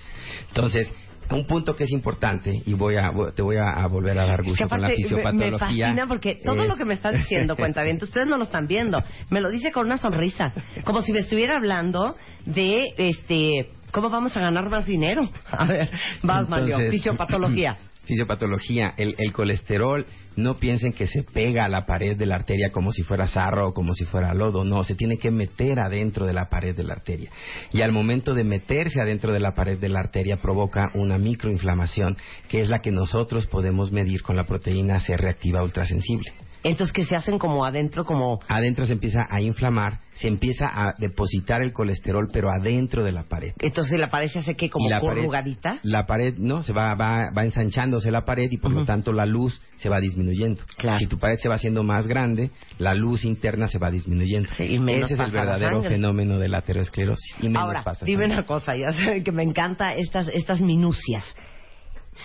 Entonces, 0.49 0.93
un 1.31 1.47
punto 1.47 1.75
que 1.77 1.85
es 1.85 1.91
importante, 1.91 2.63
y 2.67 2.75
voy 2.75 2.97
a, 2.97 3.13
te 3.35 3.43
voy 3.43 3.57
a, 3.57 3.71
a 3.71 3.87
volver 3.87 4.19
a 4.19 4.27
dar 4.27 4.41
Es 4.41 4.45
que 4.45 4.51
gusto 4.51 4.69
con 4.69 4.81
la 4.83 4.91
fisiopatología. 4.91 5.51
me 5.51 5.59
fascina 5.59 6.07
porque 6.07 6.39
todo 6.45 6.63
es- 6.63 6.69
lo 6.69 6.77
que 6.77 6.85
me 6.85 6.95
están 6.95 7.15
diciendo, 7.15 7.57
cuenta 7.57 7.83
bien, 7.83 7.99
ustedes 8.03 8.27
no 8.27 8.37
lo 8.37 8.45
están 8.45 8.67
viendo. 8.67 9.03
Me 9.31 9.41
lo 9.41 9.51
dice 9.51 9.73
con 9.73 9.87
una 9.87 9.99
sonrisa, 9.99 10.53
como 10.85 11.03
si 11.03 11.13
me 11.13 11.21
estuviera 11.21 11.57
hablando 11.57 12.17
de 12.45 12.85
este 12.99 13.69
cómo 13.93 14.11
vamos 14.11 14.37
a 14.37 14.41
ganar 14.41 14.69
más 14.71 14.87
dinero. 14.87 15.29
A 15.51 15.67
ver, 15.67 15.91
vas 16.23 16.49
Mario, 16.49 16.79
fisiopatología. 16.91 17.77
fisiopatología. 18.05 18.95
El, 18.97 19.15
el, 19.19 19.33
colesterol, 19.33 20.05
no 20.37 20.55
piensen 20.55 20.93
que 20.93 21.07
se 21.07 21.23
pega 21.23 21.65
a 21.65 21.69
la 21.69 21.87
pared 21.87 22.17
de 22.17 22.27
la 22.27 22.37
arteria 22.37 22.71
como 22.71 22.93
si 22.93 23.03
fuera 23.03 23.27
sarro 23.27 23.69
o 23.69 23.75
como 23.75 23.95
si 23.95 24.05
fuera 24.05 24.35
lodo. 24.35 24.65
No, 24.65 24.85
se 24.85 24.95
tiene 24.95 25.17
que 25.17 25.31
meter 25.31 25.81
adentro 25.81 26.27
de 26.27 26.33
la 26.33 26.49
pared 26.49 26.75
de 26.77 26.85
la 26.85 26.95
arteria. 26.95 27.31
Y 27.73 27.83
al 27.83 27.93
momento 27.93 28.35
de 28.35 28.45
meterse 28.45 29.01
adentro 29.01 29.33
de 29.33 29.41
la 29.41 29.55
pared 29.55 29.79
de 29.79 29.89
la 29.89 30.01
arteria 30.01 30.37
provoca 30.37 30.91
una 30.95 31.19
microinflamación, 31.19 32.17
que 32.49 32.61
es 32.61 32.69
la 32.69 32.81
que 32.81 32.91
nosotros 32.91 33.47
podemos 33.47 33.93
medir 33.93 34.23
con 34.23 34.37
la 34.37 34.45
proteína 34.45 35.01
C 35.01 35.17
reactiva 35.17 35.63
ultrasensible. 35.63 36.33
Entonces, 36.65 36.93
que 36.93 37.05
se 37.05 37.17
hacen 37.17 37.39
como 37.39 37.65
adentro, 37.65 38.05
como... 38.05 38.41
Adentro 38.49 38.87
se 38.87 38.93
empieza 38.93 39.27
a 39.29 39.41
inflamar, 39.41 39.99
se 40.15 40.29
empieza 40.29 40.67
a 40.67 40.95
depositar 40.97 41.61
el 41.61 41.73
colesterol, 41.73 42.29
pero 42.33 42.51
adentro 42.51 43.05
de 43.05 43.13
la 43.13 43.25
pared. 43.25 43.53
Entonces, 43.59 43.99
¿la 43.99 44.11
pared 44.11 44.29
se 44.29 44.39
hace 44.39 44.55
que 44.55 44.71
como 44.71 44.89
la 44.89 45.01
corrugadita? 45.01 45.71
Pared, 45.71 45.81
la 45.83 46.07
pared, 46.07 46.35
no, 46.39 46.63
se 46.63 46.73
va, 46.73 46.95
va, 46.95 47.31
va 47.37 47.45
ensanchándose 47.45 48.11
la 48.11 48.25
pared 48.25 48.49
y 48.51 48.59
por 48.59 48.71
lo 48.71 48.85
tanto 48.85 49.13
la 49.13 49.27
luz 49.27 49.61
se 49.77 49.89
va 49.89 49.99
disminuyendo. 49.99 50.63
Claro. 50.77 50.99
Si 50.99 51.07
tu 51.07 51.19
pared 51.19 51.37
se 51.39 51.49
va 51.49 51.57
haciendo 51.57 51.83
más 51.83 52.07
grande, 52.07 52.51
la 52.79 52.95
luz 52.95 53.25
interna 53.25 53.67
se 53.67 53.79
va 53.79 53.91
disminuyendo. 53.91 54.49
Sí, 54.57 54.75
y 54.75 54.79
menos 54.79 55.11
Ese 55.11 55.21
es 55.21 55.29
el 55.29 55.35
verdadero 55.35 55.83
fenómeno 55.83 56.39
de 56.39 56.49
la 56.49 56.59
aterosclerosis. 56.59 57.37
Y 57.41 57.49
menos 57.49 57.65
Ahora, 57.65 57.83
pasa 57.83 58.05
dime 58.05 58.27
una 58.27 58.47
cosa, 58.47 58.77
ya 58.77 58.93
saben 58.93 59.25
que 59.25 59.33
me 59.33 59.43
encantan 59.43 59.99
estas, 59.99 60.29
estas 60.29 60.61
minucias. 60.61 61.25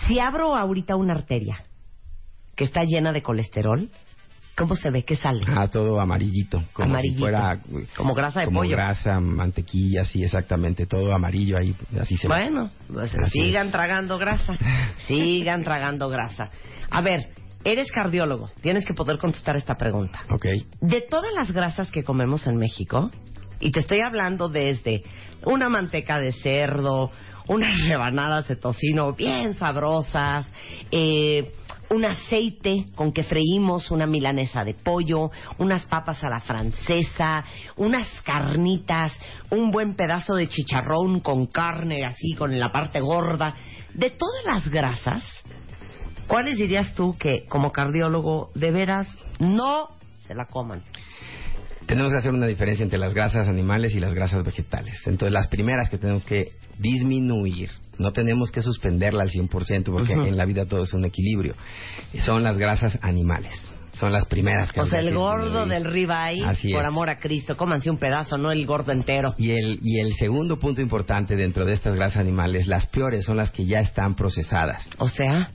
Si 0.06 0.18
abro 0.18 0.54
ahorita 0.54 0.96
una 0.96 1.14
arteria 1.14 1.64
que 2.54 2.64
está 2.64 2.84
llena 2.84 3.12
de 3.12 3.22
colesterol, 3.22 3.90
¿Cómo 4.58 4.74
se 4.74 4.90
ve 4.90 5.04
que 5.04 5.14
sale? 5.14 5.40
Ah, 5.46 5.68
todo 5.68 6.00
amarillito. 6.00 6.64
Como 6.72 6.88
amarillito. 6.90 7.14
Si 7.14 7.20
fuera, 7.20 7.60
como 7.96 8.12
grasa 8.14 8.40
de 8.40 8.46
como 8.46 8.60
pollo. 8.60 8.72
grasa, 8.76 9.20
mantequilla, 9.20 10.04
sí, 10.04 10.24
exactamente. 10.24 10.86
Todo 10.86 11.14
amarillo 11.14 11.56
ahí, 11.56 11.76
así 12.00 12.16
se 12.16 12.26
bueno, 12.26 12.64
ve. 12.64 12.70
Bueno, 12.88 13.10
pues 13.12 13.30
sigan 13.30 13.66
es. 13.66 13.72
tragando 13.72 14.18
grasa. 14.18 14.58
sigan 15.06 15.62
tragando 15.62 16.08
grasa. 16.08 16.50
A 16.90 17.00
ver, 17.02 17.28
eres 17.62 17.92
cardiólogo. 17.92 18.50
Tienes 18.60 18.84
que 18.84 18.94
poder 18.94 19.18
contestar 19.18 19.54
esta 19.56 19.76
pregunta. 19.76 20.20
Ok. 20.30 20.46
De 20.80 21.02
todas 21.02 21.32
las 21.32 21.52
grasas 21.52 21.90
que 21.92 22.02
comemos 22.02 22.46
en 22.48 22.56
México, 22.56 23.10
y 23.60 23.70
te 23.70 23.78
estoy 23.80 24.00
hablando 24.00 24.48
desde 24.48 25.04
una 25.44 25.68
manteca 25.68 26.18
de 26.18 26.32
cerdo, 26.32 27.12
unas 27.46 27.78
rebanadas 27.86 28.48
de 28.48 28.56
tocino 28.56 29.12
bien 29.12 29.54
sabrosas, 29.54 30.50
eh, 30.90 31.52
un 31.90 32.04
aceite 32.04 32.86
con 32.94 33.12
que 33.12 33.22
freímos 33.22 33.90
una 33.90 34.06
milanesa 34.06 34.64
de 34.64 34.74
pollo, 34.74 35.30
unas 35.58 35.86
papas 35.86 36.22
a 36.22 36.28
la 36.28 36.40
francesa, 36.40 37.44
unas 37.76 38.06
carnitas, 38.22 39.12
un 39.50 39.70
buen 39.70 39.94
pedazo 39.94 40.34
de 40.34 40.48
chicharrón 40.48 41.20
con 41.20 41.46
carne 41.46 42.04
así, 42.04 42.34
con 42.34 42.58
la 42.58 42.70
parte 42.70 43.00
gorda. 43.00 43.54
De 43.94 44.10
todas 44.10 44.44
las 44.44 44.68
grasas, 44.68 45.24
¿cuáles 46.26 46.58
dirías 46.58 46.94
tú 46.94 47.16
que 47.18 47.46
como 47.46 47.72
cardiólogo 47.72 48.50
de 48.54 48.70
veras 48.70 49.08
no 49.38 49.88
se 50.26 50.34
la 50.34 50.46
coman? 50.46 50.82
Tenemos 51.88 52.12
que 52.12 52.18
hacer 52.18 52.32
una 52.32 52.46
diferencia 52.46 52.84
entre 52.84 52.98
las 52.98 53.14
grasas 53.14 53.48
animales 53.48 53.94
y 53.94 54.00
las 54.00 54.14
grasas 54.14 54.44
vegetales. 54.44 55.00
Entonces, 55.06 55.32
las 55.32 55.48
primeras 55.48 55.90
que 55.90 55.98
tenemos 55.98 56.24
que 56.24 56.52
disminuir 56.78 57.70
no 57.98 58.12
tenemos 58.12 58.52
que 58.52 58.62
suspenderla 58.62 59.24
al 59.24 59.30
100% 59.30 59.84
porque 59.90 60.14
uh 60.16 60.22
-huh. 60.22 60.28
en 60.28 60.36
la 60.36 60.44
vida 60.44 60.66
todo 60.66 60.82
es 60.82 60.92
un 60.92 61.04
equilibrio. 61.04 61.54
Son 62.24 62.44
las 62.44 62.56
grasas 62.56 62.98
animales. 63.02 63.52
Son 63.94 64.12
las 64.12 64.26
primeras 64.26 64.70
que 64.70 64.80
O 64.80 64.84
sea, 64.84 65.00
el 65.00 65.12
gordo 65.12 65.66
del 65.66 65.84
ribeye, 65.84 66.44
Así 66.46 66.70
por 66.72 66.82
es. 66.82 66.86
amor 66.86 67.08
a 67.10 67.18
Cristo, 67.18 67.56
cómanse 67.56 67.90
un 67.90 67.98
pedazo, 67.98 68.38
no 68.38 68.52
el 68.52 68.64
gordo 68.64 68.92
entero. 68.92 69.34
Y 69.38 69.50
el, 69.50 69.80
y 69.82 69.98
el 69.98 70.14
segundo 70.14 70.60
punto 70.60 70.80
importante 70.80 71.34
dentro 71.34 71.64
de 71.64 71.72
estas 71.72 71.96
grasas 71.96 72.18
animales, 72.18 72.68
las 72.68 72.86
peores 72.86 73.24
son 73.24 73.38
las 73.38 73.50
que 73.50 73.64
ya 73.66 73.80
están 73.80 74.14
procesadas. 74.14 74.88
O 74.98 75.08
sea, 75.08 75.50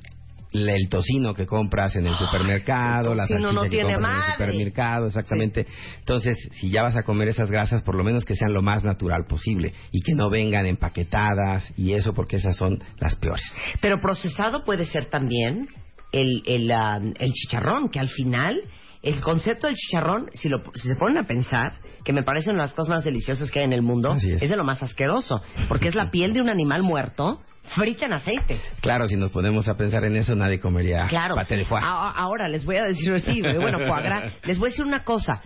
el 0.54 0.90
tocino 0.90 1.34
que 1.34 1.46
compras 1.46 1.96
en 1.96 2.08
el 2.08 2.14
supermercado, 2.16 3.12
el 3.12 3.18
la 3.18 3.28
salchicha 3.28 3.52
no 3.52 3.64
que 3.64 3.70
tiene 3.70 3.94
compras 3.94 4.14
en 4.14 4.22
el 4.22 4.34
supermercado, 4.34 5.08
exactamente. 5.08 5.68
Entonces, 6.00 6.38
si 6.54 6.70
ya 6.70 6.84
vas 6.84 6.96
a 6.96 7.04
comer 7.04 7.30
esas 7.30 7.50
grasas, 7.50 7.82
por 7.82 7.96
lo 7.96 8.04
menos 8.04 8.24
que 8.24 8.36
sean 8.36 8.54
lo 8.54 8.62
más 8.62 8.84
natural 8.84 9.26
posible 9.28 9.74
y 9.92 10.02
que 10.02 10.14
no 10.14 10.30
vengan 10.30 10.66
empaquetadas 10.66 11.74
y 11.78 11.94
eso 11.94 12.14
porque 12.14 12.38
esas 12.38 12.56
son 12.56 12.84
las 13.00 13.16
peores. 13.16 13.44
Pero 13.82 14.00
procesado 14.00 14.64
puede 14.64 14.86
ser 14.86 15.06
también 15.06 15.68
el, 16.12 16.44
el, 16.46 16.70
um, 16.72 17.14
el 17.20 17.34
chicharrón, 17.34 17.90
que 17.90 18.00
al 18.00 18.10
final 18.10 18.56
el 19.04 19.22
concepto 19.22 19.68
del 19.68 19.76
chicharrón, 19.76 20.30
si, 20.34 20.48
lo, 20.50 20.64
si 20.74 20.88
se 20.88 20.96
ponen 20.96 21.18
a 21.18 21.28
pensar, 21.28 21.74
que 22.06 22.14
me 22.14 22.24
parecen 22.24 22.58
las 22.58 22.74
cosas 22.74 22.90
más 22.90 23.04
deliciosas 23.04 23.52
que 23.52 23.60
hay 23.60 23.66
en 23.66 23.74
el 23.74 23.82
mundo, 23.82 24.16
es. 24.16 24.40
de 24.40 24.56
lo 24.56 24.64
más 24.64 24.82
asqueroso, 24.82 25.42
porque 25.68 25.90
es 25.90 25.96
la 25.96 26.10
piel 26.10 26.34
de 26.34 26.42
un 26.42 26.50
animal 26.50 26.84
muerto 26.84 27.42
frita 27.76 28.06
en 28.06 28.14
aceite. 28.14 28.62
Claro, 28.82 29.08
si 29.08 29.16
nos 29.18 29.32
ponemos 29.32 29.68
a 29.68 29.76
pensar 29.76 30.04
en 30.06 30.16
eso, 30.16 30.36
nadie 30.36 30.60
comería 30.60 31.06
Claro. 31.08 31.36
paté 31.36 31.58
de 31.58 31.66
foie. 31.66 31.82
A- 31.84 32.12
Ahora 32.12 32.48
les 32.48 32.64
voy 32.66 32.78
a 32.78 32.86
decir, 32.86 33.20
sí, 33.26 33.42
bueno, 33.42 33.80
foie 33.80 34.02
gras. 34.04 34.34
Les 34.46 34.58
voy 34.58 34.68
a 34.68 34.72
decir 34.72 34.86
una 34.86 35.04
cosa. 35.04 35.42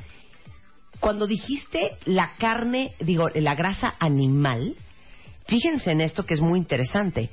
Cuando 1.00 1.28
dijiste 1.28 1.92
la 2.06 2.34
carne, 2.38 2.92
digo, 3.00 3.28
la 3.36 3.54
grasa 3.56 3.96
animal, 4.00 4.74
fíjense 5.48 5.92
en 5.92 6.02
esto 6.02 6.26
que 6.26 6.34
es 6.36 6.42
muy 6.42 6.58
interesante. 6.60 7.30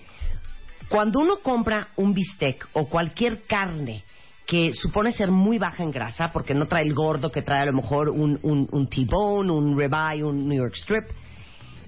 Cuando 0.89 1.21
uno 1.21 1.37
compra 1.43 1.89
un 1.97 2.13
bistec 2.13 2.67
o 2.75 2.89
cualquier 2.89 3.43
carne 3.47 4.05
que 4.47 4.73
supone 4.73 5.13
ser 5.13 5.31
muy 5.31 5.59
baja 5.59 5.83
en 5.83 5.91
grasa, 5.91 6.31
porque 6.33 6.55
no 6.55 6.67
trae 6.67 6.83
el 6.83 6.95
gordo 6.95 7.31
que 7.31 7.43
trae 7.43 7.63
a 7.63 7.67
lo 7.67 7.73
mejor 7.73 8.11
un, 8.11 8.39
un, 8.43 8.87
T-bone, 8.89 9.51
un 9.51 9.79
ribeye, 9.79 10.23
un 10.23 10.47
New 10.47 10.59
York 10.59 10.75
strip, 10.75 11.05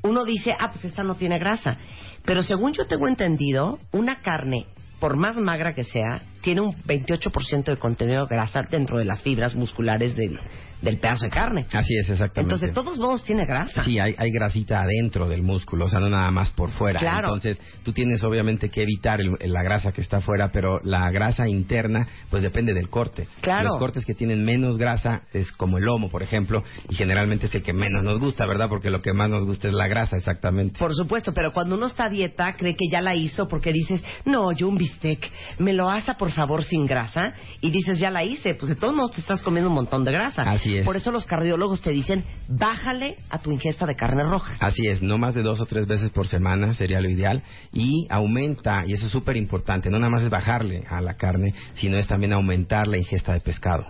uno 0.03 0.25
dice, 0.25 0.55
ah, 0.59 0.71
pues 0.73 0.85
esta 0.85 1.03
no 1.03 1.17
tiene 1.17 1.39
grasa. 1.39 1.77
Pero 2.25 2.43
según 2.43 2.73
yo 2.73 2.87
tengo 2.87 3.09
entendido, 3.09 3.79
una 3.93 4.21
carne, 4.21 4.67
por 5.01 5.17
más 5.17 5.37
magra 5.37 5.75
que 5.75 5.85
sea, 5.85 6.23
tiene 6.47 6.61
un 6.61 6.77
28% 6.85 7.65
de 7.65 7.77
contenido 7.77 8.25
de 8.25 8.37
grasa 8.37 8.61
dentro 8.71 8.99
de 8.99 9.05
las 9.05 9.21
fibras 9.21 9.57
musculares 9.57 10.15
del, 10.15 10.39
del 10.81 10.99
pedazo 10.99 11.25
de 11.25 11.31
carne. 11.31 11.67
Así 11.73 11.97
es, 11.99 12.09
exactamente. 12.09 12.55
Entonces, 12.55 12.69
de 12.69 12.73
todos 12.73 12.99
modos 12.99 13.25
tiene 13.25 13.45
grasa. 13.45 13.83
Sí, 13.83 13.99
hay, 13.99 14.15
hay 14.17 14.31
grasita 14.31 14.81
adentro 14.83 15.27
del 15.29 15.43
músculo, 15.43 15.87
o 15.87 15.89
sea, 15.89 15.99
no 15.99 16.09
nada 16.09 16.31
más 16.31 16.51
por 16.51 16.71
fuera. 16.71 17.01
Claro. 17.01 17.35
Entonces, 17.35 17.59
tú 17.83 17.93
tienes 17.93 18.23
obviamente 18.23 18.69
que 18.69 18.83
evitar 18.85 19.21
el- 19.21 19.37
la 19.41 19.65
grasa 19.65 19.91
que 19.91 20.01
está 20.03 20.19
afuera, 20.19 20.51
pero 20.53 20.79
la 20.85 21.11
grasa 21.11 21.49
interna, 21.49 22.07
pues 22.31 22.45
depende 22.45 22.75
del 22.75 22.89
corte. 22.91 23.27
Claro. 23.41 23.65
Los 23.71 23.79
cortes 23.79 24.05
que 24.05 24.15
tienen 24.15 24.45
menos 24.45 24.79
grasa 24.79 25.23
es 25.33 25.51
como 25.51 25.79
el 25.79 25.85
lomo, 25.85 26.11
por 26.11 26.23
ejemplo, 26.23 26.63
y 26.89 26.95
generalmente 26.95 27.47
es 27.47 27.55
el 27.57 27.65
que 27.65 27.73
menos 27.73 28.05
nos 28.05 28.21
gusta, 28.21 28.47
¿verdad? 28.47 28.69
Porque 28.69 28.91
lo 28.91 29.03
que 29.03 29.13
más 29.13 29.29
nos 29.29 29.45
gusta 29.45 29.67
es 29.67 29.75
la 29.75 29.89
grasa, 29.89 30.17
exactamente. 30.17 30.79
Por 30.79 30.95
supuesto, 30.95 31.33
pero 31.35 31.53
cuando 31.53 31.75
uno 31.75 31.87
está 31.87 32.05
a 32.07 32.09
dieta, 32.11 32.55
cree 32.57 32.77
que 32.77 32.87
ya 32.89 33.01
la 33.01 33.17
hizo 33.17 33.49
porque 33.49 33.73
dices, 33.73 34.01
no, 34.25 34.53
yo 34.53 34.69
un 34.69 34.77
bistec, 34.79 35.29
me 35.59 35.73
lo 35.73 35.91
asa 35.91 36.15
por 36.15 36.31
favor 36.37 36.63
sin 36.63 36.87
grasa. 36.87 37.35
Y 37.61 37.71
dices, 37.71 37.99
ya 37.99 38.11
la 38.11 38.23
hice. 38.23 38.55
Pues 38.55 38.69
de 38.69 38.77
todos 38.77 38.95
modos 38.95 39.13
te 39.13 39.21
estás 39.21 39.43
comiendo 39.43 39.69
un 39.69 39.75
montón 39.75 40.05
de 40.05 40.13
grasa. 40.13 40.43
Así 40.43 40.77
es. 40.77 40.85
Por 40.85 40.97
eso 40.97 41.11
los 41.11 41.27
cardiólogos 41.27 41.81
te 41.81 41.91
dicen, 41.91 42.25
bájale 42.49 43.17
a 43.31 43.41
tu 43.41 43.51
ingesta 43.51 43.87
de 43.87 43.97
carne 43.97 44.23
roja. 44.23 44.55
Así 44.61 44.87
es, 44.87 45.03
no 45.03 45.19
más 45.19 45.35
de 45.35 45.43
dos 45.43 45.61
o 45.61 45.67
tres 45.67 45.87
veces 45.87 46.11
por 46.11 46.29
semana 46.29 46.75
sería 46.75 47.01
lo 47.01 47.11
ideal 47.11 47.43
y 47.73 48.07
aumenta, 48.11 48.85
y 48.87 48.93
eso 48.93 49.07
es 49.07 49.13
súper 49.13 49.37
importante, 49.37 49.91
no 49.91 49.99
nada 49.99 50.11
más 50.11 50.23
es 50.23 50.31
bajarle 50.31 50.85
a 50.89 51.01
la 51.01 51.15
carne, 51.15 51.55
sino 51.75 51.97
es 51.97 52.07
también 52.07 52.33
aumentar 52.33 52.87
la 52.87 52.99
ingesta 52.99 53.33
de 53.33 53.41
pescado. 53.41 53.87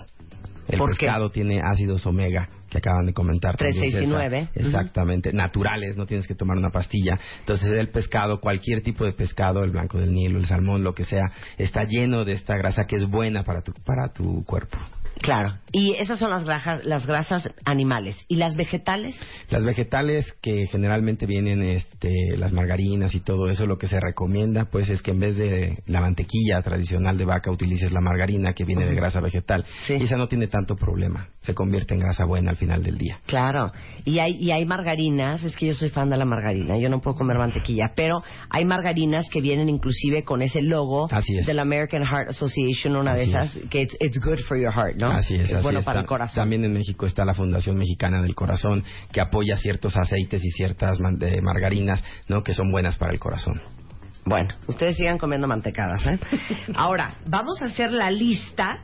El 0.69 0.79
¿Por 0.79 0.97
qué? 0.97 1.07
pescado 1.07 1.31
tiene 1.31 1.61
ácidos 1.61 2.07
omega 2.07 2.49
que 2.69 2.79
acaban 2.79 3.07
de 3.07 3.13
comentar. 3.13 3.57
Tres, 3.57 3.75
también, 3.75 3.93
seis 3.93 4.03
y 4.03 4.07
César. 4.07 4.19
nueve. 4.19 4.49
Exactamente, 4.55 5.33
naturales, 5.33 5.97
no 5.97 6.07
tienes 6.07 6.27
que 6.27 6.35
tomar 6.35 6.57
una 6.57 6.71
pastilla. 6.71 7.19
Entonces 7.41 7.73
el 7.73 7.91
pescado, 7.91 8.41
cualquier 8.41 8.83
tipo 8.83 9.05
de 9.05 9.13
pescado, 9.13 9.63
el 9.65 9.71
blanco 9.71 9.99
del 9.99 10.13
Nilo, 10.13 10.39
el 10.39 10.47
salmón, 10.47 10.83
lo 10.83 10.95
que 10.95 11.05
sea, 11.05 11.25
está 11.59 11.85
lleno 11.85 12.25
de 12.25 12.33
esta 12.33 12.57
grasa 12.57 12.87
que 12.87 12.97
es 12.97 13.07
buena 13.07 13.45
para 13.45 13.63
tu, 13.63 13.73
para 13.85 14.13
tu 14.13 14.45
cuerpo. 14.45 14.79
Claro. 15.23 15.57
Y 15.73 15.95
esas 15.99 16.19
son 16.19 16.31
las 16.31 16.45
grasas, 16.45 16.85
las 16.85 17.07
grasas 17.07 17.51
animales. 17.65 18.17
¿Y 18.29 18.37
las 18.37 18.55
vegetales? 18.55 19.17
Las 19.49 19.65
vegetales 19.65 20.31
que 20.43 20.67
generalmente 20.67 21.25
vienen, 21.25 21.63
este, 21.63 22.13
las 22.37 22.53
margarinas 22.53 23.15
y 23.15 23.21
todo 23.21 23.49
eso, 23.49 23.65
lo 23.65 23.79
que 23.79 23.89
se 23.89 23.99
recomienda, 23.99 24.67
pues, 24.67 24.91
es 24.91 25.01
que 25.01 25.13
en 25.13 25.21
vez 25.21 25.37
de 25.37 25.83
la 25.87 26.03
mantequilla 26.03 26.61
tradicional 26.61 27.17
de 27.17 27.25
vaca 27.25 27.51
utilices 27.51 27.93
la 27.93 28.03
margarina 28.03 28.53
que 28.53 28.65
viene 28.65 28.85
de 28.85 28.95
grasa 28.95 29.21
vegetal. 29.21 29.65
Sí. 29.87 29.95
Y 29.95 30.03
esa 30.05 30.17
no 30.17 30.29
tiene 30.29 30.49
tanto 30.49 30.77
problema. 30.77 31.29
Se 31.47 31.55
convierte 31.55 31.95
en 31.95 32.01
grasa 32.01 32.25
buena 32.25 32.51
al 32.51 32.57
final 32.57 32.83
del 32.83 32.99
día. 32.99 33.21
Claro. 33.25 33.71
Y 34.05 34.19
hay, 34.19 34.33
y 34.33 34.51
hay 34.51 34.65
margarinas, 34.65 35.45
es 35.45 35.55
que 35.55 35.69
yo 35.69 35.75
soy 35.75 35.91
fan 35.91 36.11
de 36.11 36.17
la 36.17 36.25
margarina, 36.25 36.77
yo 36.77 36.89
no 36.89 37.01
puedo 37.01 37.17
comer 37.17 37.39
mantequilla, 37.39 37.93
pero 37.95 38.21
hay 38.51 38.65
margarinas 38.65 39.29
que 39.31 39.41
vienen 39.41 39.69
inclusive 39.69 40.25
con 40.25 40.43
ese 40.43 40.61
logo 40.61 41.07
Así 41.09 41.39
es. 41.39 41.47
de 41.47 41.55
la 41.55 41.63
American 41.63 42.03
Heart 42.05 42.31
Association, 42.31 42.97
una 42.97 43.15
de 43.15 43.23
esas, 43.23 43.55
es. 43.55 43.71
que 43.71 43.83
it's, 43.83 43.97
it's 44.01 44.19
good 44.21 44.41
for 44.49 44.59
your 44.59 44.73
heart, 44.73 44.97
¿no? 44.97 45.13
Así 45.13 45.37
es, 45.37 45.53
así 45.53 45.63
bueno 45.63 45.79
es. 45.79 45.85
para 45.85 46.01
el 46.01 46.07
corazón. 46.07 46.43
También 46.43 46.65
en 46.65 46.73
México 46.73 47.07
está 47.07 47.25
la 47.25 47.35
Fundación 47.35 47.77
Mexicana 47.77 48.21
del 48.21 48.35
Corazón, 48.35 48.83
que 49.13 49.21
apoya 49.21 49.57
ciertos 49.57 49.97
aceites 49.97 50.45
y 50.45 50.51
ciertas 50.51 50.99
de 50.99 51.41
margarinas, 51.43 52.03
¿no? 52.27 52.43
Que 52.43 52.55
son 52.55 52.73
buenas 52.73 52.97
para 52.97 53.13
el 53.13 53.21
corazón. 53.21 53.63
Bueno, 54.25 54.53
ustedes 54.67 54.97
sigan 54.97 55.19
comiendo 55.19 55.47
mantecadas, 55.47 56.05
¿eh? 56.09 56.19
Ahora, 56.75 57.15
vamos 57.27 57.63
a 57.63 57.67
hacer 57.67 57.93
la 57.93 58.11
lista 58.11 58.81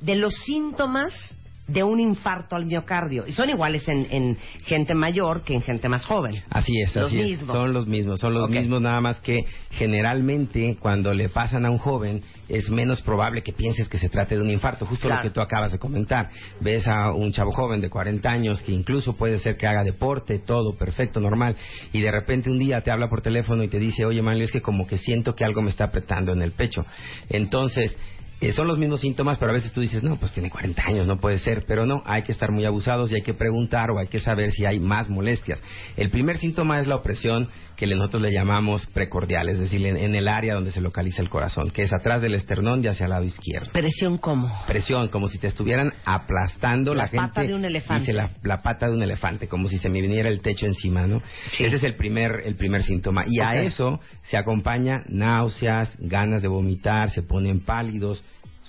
de 0.00 0.14
los 0.14 0.32
síntomas 0.44 1.36
de 1.66 1.82
un 1.82 1.98
infarto 1.98 2.56
al 2.56 2.66
miocardio. 2.66 3.24
Y 3.26 3.32
son 3.32 3.48
iguales 3.48 3.88
en, 3.88 4.06
en 4.10 4.38
gente 4.64 4.94
mayor 4.94 5.42
que 5.42 5.54
en 5.54 5.62
gente 5.62 5.88
más 5.88 6.04
joven. 6.04 6.42
Así 6.50 6.72
es, 6.82 6.94
Los 6.94 7.06
así 7.06 7.32
es. 7.32 7.40
Son 7.40 7.72
los 7.72 7.86
mismos, 7.86 8.20
son 8.20 8.34
los 8.34 8.50
mismos, 8.50 8.80
nada 8.82 9.00
más 9.00 9.18
que 9.20 9.44
generalmente 9.70 10.76
cuando 10.80 11.14
le 11.14 11.28
pasan 11.28 11.64
a 11.64 11.70
un 11.70 11.78
joven 11.78 12.22
es 12.48 12.68
menos 12.68 13.00
probable 13.00 13.42
que 13.42 13.52
pienses 13.54 13.88
que 13.88 13.98
se 13.98 14.10
trate 14.10 14.36
de 14.36 14.42
un 14.42 14.50
infarto, 14.50 14.84
justo 14.84 15.06
Claro. 15.08 15.22
lo 15.22 15.28
que 15.30 15.34
tú 15.34 15.40
acabas 15.40 15.72
de 15.72 15.78
comentar. 15.78 16.28
Ves 16.60 16.86
a 16.86 17.12
un 17.12 17.32
chavo 17.32 17.50
joven 17.52 17.80
de 17.80 17.88
40 17.88 18.28
años 18.28 18.60
que 18.62 18.72
incluso 18.72 19.14
puede 19.16 19.38
ser 19.38 19.56
que 19.56 19.66
haga 19.66 19.82
deporte, 19.82 20.40
todo 20.40 20.74
perfecto, 20.74 21.20
normal, 21.20 21.56
y 21.92 22.00
de 22.02 22.10
repente 22.10 22.50
un 22.50 22.58
día 22.58 22.82
te 22.82 22.90
habla 22.90 23.08
por 23.08 23.22
teléfono 23.22 23.62
y 23.62 23.68
te 23.68 23.78
dice, 23.78 24.04
oye 24.04 24.20
Manlio, 24.20 24.44
es 24.44 24.52
que 24.52 24.60
como 24.60 24.86
que 24.86 24.98
siento 24.98 25.34
que 25.34 25.44
algo 25.44 25.62
me 25.62 25.70
está 25.70 25.84
apretando 25.84 26.32
en 26.32 26.42
el 26.42 26.52
pecho. 26.52 26.84
Entonces, 27.30 27.96
eh, 28.40 28.52
son 28.52 28.66
los 28.66 28.78
mismos 28.78 29.00
síntomas, 29.00 29.38
pero 29.38 29.50
a 29.50 29.54
veces 29.54 29.72
tú 29.72 29.80
dices, 29.80 30.02
no, 30.02 30.16
pues 30.16 30.32
tiene 30.32 30.50
40 30.50 30.82
años, 30.86 31.06
no 31.06 31.18
puede 31.18 31.38
ser. 31.38 31.64
Pero 31.66 31.86
no, 31.86 32.02
hay 32.04 32.22
que 32.22 32.32
estar 32.32 32.50
muy 32.50 32.64
abusados 32.64 33.10
y 33.12 33.16
hay 33.16 33.22
que 33.22 33.34
preguntar 33.34 33.90
o 33.90 33.98
hay 33.98 34.08
que 34.08 34.20
saber 34.20 34.50
si 34.52 34.66
hay 34.66 34.80
más 34.80 35.08
molestias. 35.08 35.62
El 35.96 36.10
primer 36.10 36.38
síntoma 36.38 36.80
es 36.80 36.86
la 36.86 36.96
opresión 36.96 37.48
que 37.76 37.86
nosotros 37.88 38.22
le 38.22 38.32
llamamos 38.32 38.86
precordial, 38.86 39.48
es 39.48 39.58
decir, 39.58 39.84
en, 39.84 39.96
en 39.96 40.14
el 40.14 40.28
área 40.28 40.54
donde 40.54 40.70
se 40.70 40.80
localiza 40.80 41.22
el 41.22 41.28
corazón, 41.28 41.70
que 41.70 41.82
es 41.82 41.92
atrás 41.92 42.22
del 42.22 42.34
esternón 42.34 42.84
y 42.84 42.86
hacia 42.86 43.04
el 43.04 43.10
lado 43.10 43.24
izquierdo. 43.24 43.72
Presión 43.72 44.18
cómo? 44.18 44.48
Presión, 44.66 45.08
como 45.08 45.26
si 45.28 45.38
te 45.38 45.48
estuvieran 45.48 45.92
aplastando 46.04 46.94
La 46.94 47.02
la, 47.04 47.08
gente. 47.08 47.26
pata 47.26 47.42
de 47.42 47.54
un 47.54 47.64
elefante. 47.64 48.00
Dice 48.02 48.12
la, 48.12 48.30
la 48.42 48.58
pata 48.58 48.86
de 48.86 48.92
un 48.92 49.02
elefante, 49.02 49.48
como 49.48 49.68
si 49.68 49.78
se 49.78 49.90
me 49.90 50.00
viniera 50.00 50.28
el 50.28 50.40
techo 50.40 50.66
encima, 50.66 51.06
¿no? 51.06 51.20
Sí. 51.56 51.64
Ese 51.64 51.76
es 51.76 51.84
el 51.84 51.96
primer, 51.96 52.42
el 52.44 52.54
primer 52.54 52.84
síntoma. 52.84 53.24
Y 53.26 53.40
a 53.40 53.56
eso 53.56 54.00
se 54.22 54.36
acompaña 54.36 55.02
náuseas, 55.08 55.94
ganas 55.98 56.42
de 56.42 56.48
vomitar, 56.48 57.10
se 57.10 57.22
ponen 57.22 57.60
pálidos, 57.60 58.22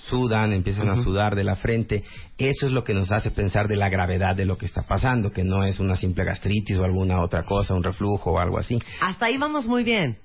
sudan, 0.09 0.53
empiezan 0.53 0.89
a 0.89 0.95
sudar 0.95 1.35
de 1.35 1.43
la 1.43 1.55
frente. 1.55 2.03
Eso 2.37 2.65
es 2.65 2.71
lo 2.71 2.83
que 2.83 2.93
nos 2.93 3.11
hace 3.11 3.31
pensar 3.31 3.67
de 3.67 3.75
la 3.75 3.89
gravedad 3.89 4.35
de 4.35 4.45
lo 4.45 4.57
que 4.57 4.65
está 4.65 4.83
pasando, 4.83 5.31
que 5.31 5.43
no 5.43 5.63
es 5.63 5.79
una 5.79 5.95
simple 5.95 6.23
gastritis 6.23 6.77
o 6.77 6.83
alguna 6.83 7.21
otra 7.21 7.43
cosa, 7.43 7.73
un 7.73 7.83
reflujo 7.83 8.31
o 8.31 8.39
algo 8.39 8.57
así. 8.57 8.79
Hasta 9.01 9.27
ahí 9.27 9.37
vamos 9.37 9.67
muy 9.67 9.83
bien. 9.83 10.17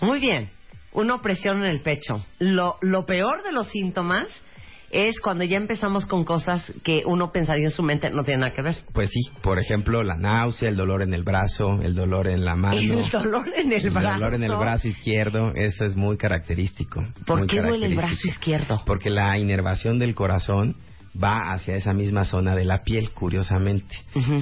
Muy 0.00 0.20
bien. 0.20 0.50
Una 0.92 1.14
opresión 1.14 1.58
en 1.58 1.70
el 1.70 1.80
pecho. 1.80 2.24
Lo, 2.38 2.76
lo 2.82 3.06
peor 3.06 3.42
de 3.42 3.52
los 3.52 3.68
síntomas 3.68 4.28
es 4.92 5.20
cuando 5.20 5.42
ya 5.42 5.56
empezamos 5.56 6.04
con 6.04 6.24
cosas 6.24 6.70
que 6.84 7.02
uno 7.06 7.32
pensaría 7.32 7.64
en 7.64 7.70
su 7.70 7.82
mente 7.82 8.10
no 8.10 8.22
tienen 8.22 8.40
nada 8.40 8.52
que 8.54 8.60
ver. 8.60 8.76
Pues 8.92 9.08
sí, 9.10 9.20
por 9.42 9.58
ejemplo, 9.58 10.02
la 10.02 10.16
náusea, 10.16 10.68
el 10.68 10.76
dolor 10.76 11.02
en 11.02 11.14
el 11.14 11.22
brazo, 11.24 11.80
el 11.82 11.94
dolor 11.94 12.28
en 12.28 12.44
la 12.44 12.54
mano. 12.54 12.78
El 12.78 13.10
dolor 13.10 13.48
en 13.56 13.72
el 13.72 13.90
brazo. 13.90 14.20
dolor 14.20 14.34
en 14.34 14.44
el 14.44 14.54
brazo 14.54 14.88
izquierdo, 14.88 15.52
eso 15.54 15.86
es 15.86 15.96
muy 15.96 16.18
característico. 16.18 17.02
¿Por 17.26 17.40
muy 17.40 17.48
qué 17.48 17.62
duele 17.62 17.86
el 17.86 17.96
brazo 17.96 18.28
izquierdo? 18.28 18.82
Porque 18.84 19.08
la 19.08 19.38
inervación 19.38 19.98
del 19.98 20.14
corazón 20.14 20.76
va 21.22 21.52
hacia 21.52 21.76
esa 21.76 21.92
misma 21.92 22.24
zona 22.24 22.54
de 22.54 22.64
la 22.64 22.82
piel, 22.82 23.10
curiosamente. 23.10 23.94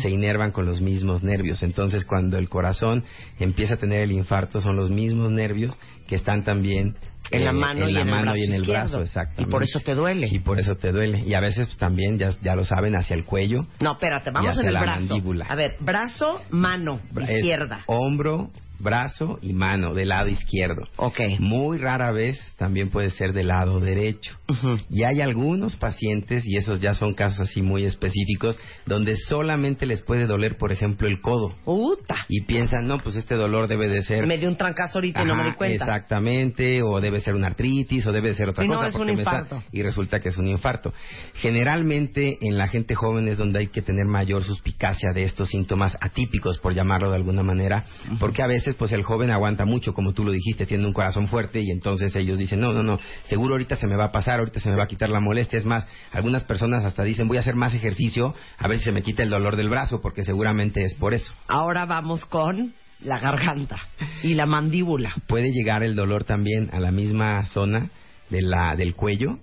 Se 0.03 0.11
inervan 0.11 0.51
con 0.53 0.67
los 0.67 0.81
mismos 0.81 1.23
nervios. 1.23 1.63
Entonces, 1.63 2.05
cuando 2.05 2.39
el 2.39 2.49
corazón 2.49 3.05
empieza 3.39 3.75
a 3.75 3.77
tener 3.79 4.03
el 4.03 4.13
infarto, 4.13 4.61
son 4.61 4.77
los 4.77 4.91
mismos 4.91 5.31
nervios 5.31 5.79
que 6.07 6.17
están 6.17 6.45
también 6.45 6.97
En 7.31 7.45
la 7.45 7.53
mano 7.53 7.89
y 7.89 7.93
la 7.93 8.01
en 8.01 8.07
el 8.09 8.11
mano 8.13 8.23
brazo 8.25 8.39
y 8.39 8.43
en 8.45 8.53
el 8.55 8.61
izquierdo. 8.63 8.83
brazo, 8.83 9.03
exactamente. 9.03 9.43
Y 9.43 9.47
por 9.53 9.63
eso 9.63 9.79
te 9.81 9.95
duele. 9.95 10.29
Y 10.31 10.39
por 10.41 10.59
eso 10.59 10.77
te 10.77 10.93
duele. 10.93 11.23
Y 11.27 11.35
a 11.35 11.41
veces 11.41 11.67
pues, 11.67 11.79
también, 11.79 12.19
ya, 12.19 12.31
ya 12.43 12.55
lo 12.57 12.65
saben, 12.65 12.97
hacia 12.97 13.15
el 13.15 13.25
cuello. 13.25 13.67
No, 13.81 13.93
espérate, 13.93 14.31
vamos 14.31 14.59
en 14.59 14.67
el 14.67 14.75
la 14.75 14.81
brazo. 14.83 15.01
mandíbula. 15.07 15.47
A 15.49 15.55
ver, 15.55 15.77
brazo, 15.81 16.43
mano, 16.51 17.01
Bra- 17.13 17.25
es 17.29 17.37
izquierda. 17.37 17.81
hombro, 17.87 18.51
brazo 18.81 19.39
y 19.43 19.53
mano 19.53 19.95
del 19.95 20.09
lado 20.11 20.29
izquierdo. 20.29 20.87
Ok. 20.97 21.21
Muy 21.39 21.79
rara 21.79 22.13
vez 22.13 22.39
también 22.57 22.91
puede 22.91 23.11
ser 23.11 23.33
del 23.33 23.49
lado 23.49 23.81
derecho. 23.81 24.37
Ujú. 24.49 24.77
Y 24.91 25.05
hay 25.05 25.21
algunos 25.21 25.77
pacientes, 25.77 26.43
y 26.47 26.57
esos 26.57 26.81
ya 26.81 26.95
son 26.95 27.15
casos 27.15 27.41
así 27.49 27.63
muy 27.63 27.85
específicos, 27.85 28.59
donde 28.87 29.17
solamente 29.17 29.87
les 29.87 30.03
puede 30.03 30.27
doler, 30.27 30.57
por 30.59 30.73
ejemplo, 30.73 31.09
el 31.09 31.21
codo. 31.21 31.55
Puta. 31.65 32.17
Y 32.29 32.43
piensan, 32.43 32.87
no, 32.87 32.99
pues 32.99 33.17
este 33.17 33.35
dolor 33.35 33.69
debe 33.69 33.89
de 33.89 34.03
ser... 34.03 34.27
Me 34.27 34.39
dio 34.39 34.49
un 34.49 34.57
trancazo 34.57 34.99
ahorita 34.99 35.23
y 35.23 35.27
no 35.27 35.35
me 35.37 35.45
di 35.45 35.53
cuenta. 35.53 35.85
Exactamente, 35.85 36.83
o 36.83 37.01
debe 37.01 37.21
ser 37.21 37.35
una 37.35 37.49
artritis, 37.49 38.07
o 38.07 38.13
debe 38.13 38.35
ser 38.35 38.49
otra 38.49 38.65
Y 38.65 38.69
no, 38.69 38.77
cosa. 38.77 38.89
es 38.89 38.95
un 38.97 39.09
está- 39.11 39.21
infarto. 39.21 39.63
y 39.73 39.83
resulta 39.83 40.21
que 40.21 40.29
es 40.31 40.37
un 40.39 40.49
infarto. 40.49 40.93
Generalmente 41.35 42.39
en 42.43 42.59
la 42.59 42.69
gente 42.69 42.95
joven 42.95 43.27
es 43.29 43.39
donde 43.39 43.59
hay 43.61 43.67
que 43.69 43.83
tener 43.83 44.07
mayor 44.07 44.45
suspicacia 44.45 45.09
de 45.15 45.25
estos 45.25 45.49
síntomas 45.49 45.97
atípicos, 46.01 46.59
por 46.59 46.75
llamarlo 46.75 47.11
de 47.11 47.17
alguna 47.17 47.43
manera, 47.43 47.85
porque 48.19 48.43
a 48.43 48.47
veces 48.47 48.70
pues 48.75 48.93
el 48.93 49.03
joven 49.03 49.31
aguanta 49.31 49.65
mucho, 49.65 49.95
como 49.95 50.13
tú 50.13 50.25
lo 50.25 50.33
dijiste, 50.33 50.67
tiene 50.67 50.87
un 50.87 50.93
corazón 50.93 51.29
fuerte 51.29 51.61
y 51.61 51.71
entonces 51.71 52.15
ellos 52.17 52.39
dicen, 52.39 52.61
no, 52.61 52.73
no, 52.73 52.83
no, 52.83 52.99
seguro 53.25 53.55
ahorita 53.55 53.77
se 53.77 53.87
me 53.87 53.97
va 53.97 54.07
a 54.07 54.13
pasar, 54.13 54.39
ahorita 54.39 54.61
se 54.61 54.71
me 54.71 54.77
va 54.77 54.85
a 54.85 54.89
quitar 54.89 55.09
la 55.09 55.21
molestia. 55.21 55.59
Es 55.59 55.67
más, 55.67 55.87
algunas 56.13 56.45
personas 56.45 56.85
hasta 56.85 57.03
dicen, 57.03 57.29
voy 57.29 57.37
a 57.37 57.41
hacer 57.41 57.57
más 57.57 57.75
ejercicio, 57.75 58.35
a 58.59 58.69
ver 58.69 58.79
si 58.79 58.85
se 58.85 58.93
me 58.93 59.03
quita 59.03 59.23
el 59.23 59.31
dolor 59.31 59.57
del 59.57 59.69
brazo, 59.69 60.01
porque 60.01 60.25
seguramente 60.25 60.85
es 60.85 60.95
por 60.95 61.15
eso. 61.15 61.33
Ahora 61.49 61.87
vamos 61.87 62.25
con 62.27 62.73
la 63.03 63.19
garganta 63.19 63.79
y 64.23 64.35
la 64.35 64.47
mandíbula. 64.47 65.15
puede 65.27 65.51
llegar 65.53 65.83
el 65.83 65.95
dolor 65.95 66.25
también 66.25 66.71
a 66.73 66.81
la 66.81 66.91
misma 66.91 67.45
zona 67.47 67.91
de 68.29 68.43
la, 68.43 68.77
del 68.77 68.95
cuello 68.95 69.39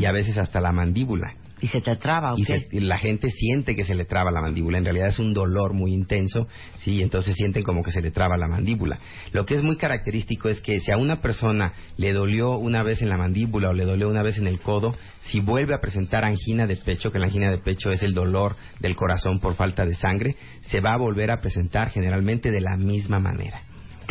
y 0.00 0.04
a 0.04 0.12
veces 0.12 0.36
hasta 0.38 0.60
la 0.60 0.72
mandíbula. 0.72 1.34
Y 1.60 1.66
se 1.66 1.80
te 1.80 1.96
traba, 1.96 2.32
¿ok? 2.32 2.38
Y, 2.38 2.44
se- 2.44 2.68
y 2.72 2.80
la 2.80 2.98
gente 2.98 3.30
siente 3.30 3.76
que 3.76 3.84
se 3.84 3.94
le 3.94 4.04
traba 4.04 4.30
la 4.30 4.40
mandíbula. 4.40 4.78
En 4.78 4.84
realidad 4.84 5.08
es 5.08 5.18
un 5.18 5.34
dolor 5.34 5.74
muy 5.74 5.92
intenso, 5.92 6.48
sí, 6.78 7.02
entonces 7.02 7.34
sienten 7.36 7.62
como 7.62 7.82
que 7.82 7.92
se 7.92 8.00
le 8.00 8.10
traba 8.10 8.36
la 8.36 8.46
mandíbula. 8.48 8.98
Lo 9.32 9.44
que 9.44 9.54
es 9.54 9.62
muy 9.62 9.76
característico 9.76 10.48
es 10.48 10.60
que 10.60 10.80
si 10.80 10.90
a 10.90 10.96
una 10.96 11.20
persona 11.20 11.74
le 11.96 12.12
dolió 12.12 12.56
una 12.56 12.82
vez 12.82 13.02
en 13.02 13.08
la 13.10 13.16
mandíbula 13.16 13.70
o 13.70 13.72
le 13.72 13.84
dolió 13.84 14.08
una 14.08 14.22
vez 14.22 14.38
en 14.38 14.46
el 14.46 14.60
codo, 14.60 14.96
si 15.22 15.40
vuelve 15.40 15.74
a 15.74 15.80
presentar 15.80 16.24
angina 16.24 16.66
de 16.66 16.76
pecho, 16.76 17.12
que 17.12 17.18
la 17.18 17.26
angina 17.26 17.50
de 17.50 17.58
pecho 17.58 17.90
es 17.92 18.02
el 18.02 18.14
dolor 18.14 18.56
del 18.80 18.96
corazón 18.96 19.38
por 19.40 19.54
falta 19.54 19.84
de 19.84 19.94
sangre, 19.94 20.36
se 20.62 20.80
va 20.80 20.94
a 20.94 20.96
volver 20.98 21.30
a 21.30 21.36
presentar 21.36 21.90
generalmente 21.90 22.50
de 22.50 22.60
la 22.60 22.76
misma 22.76 23.18
manera. 23.18 23.62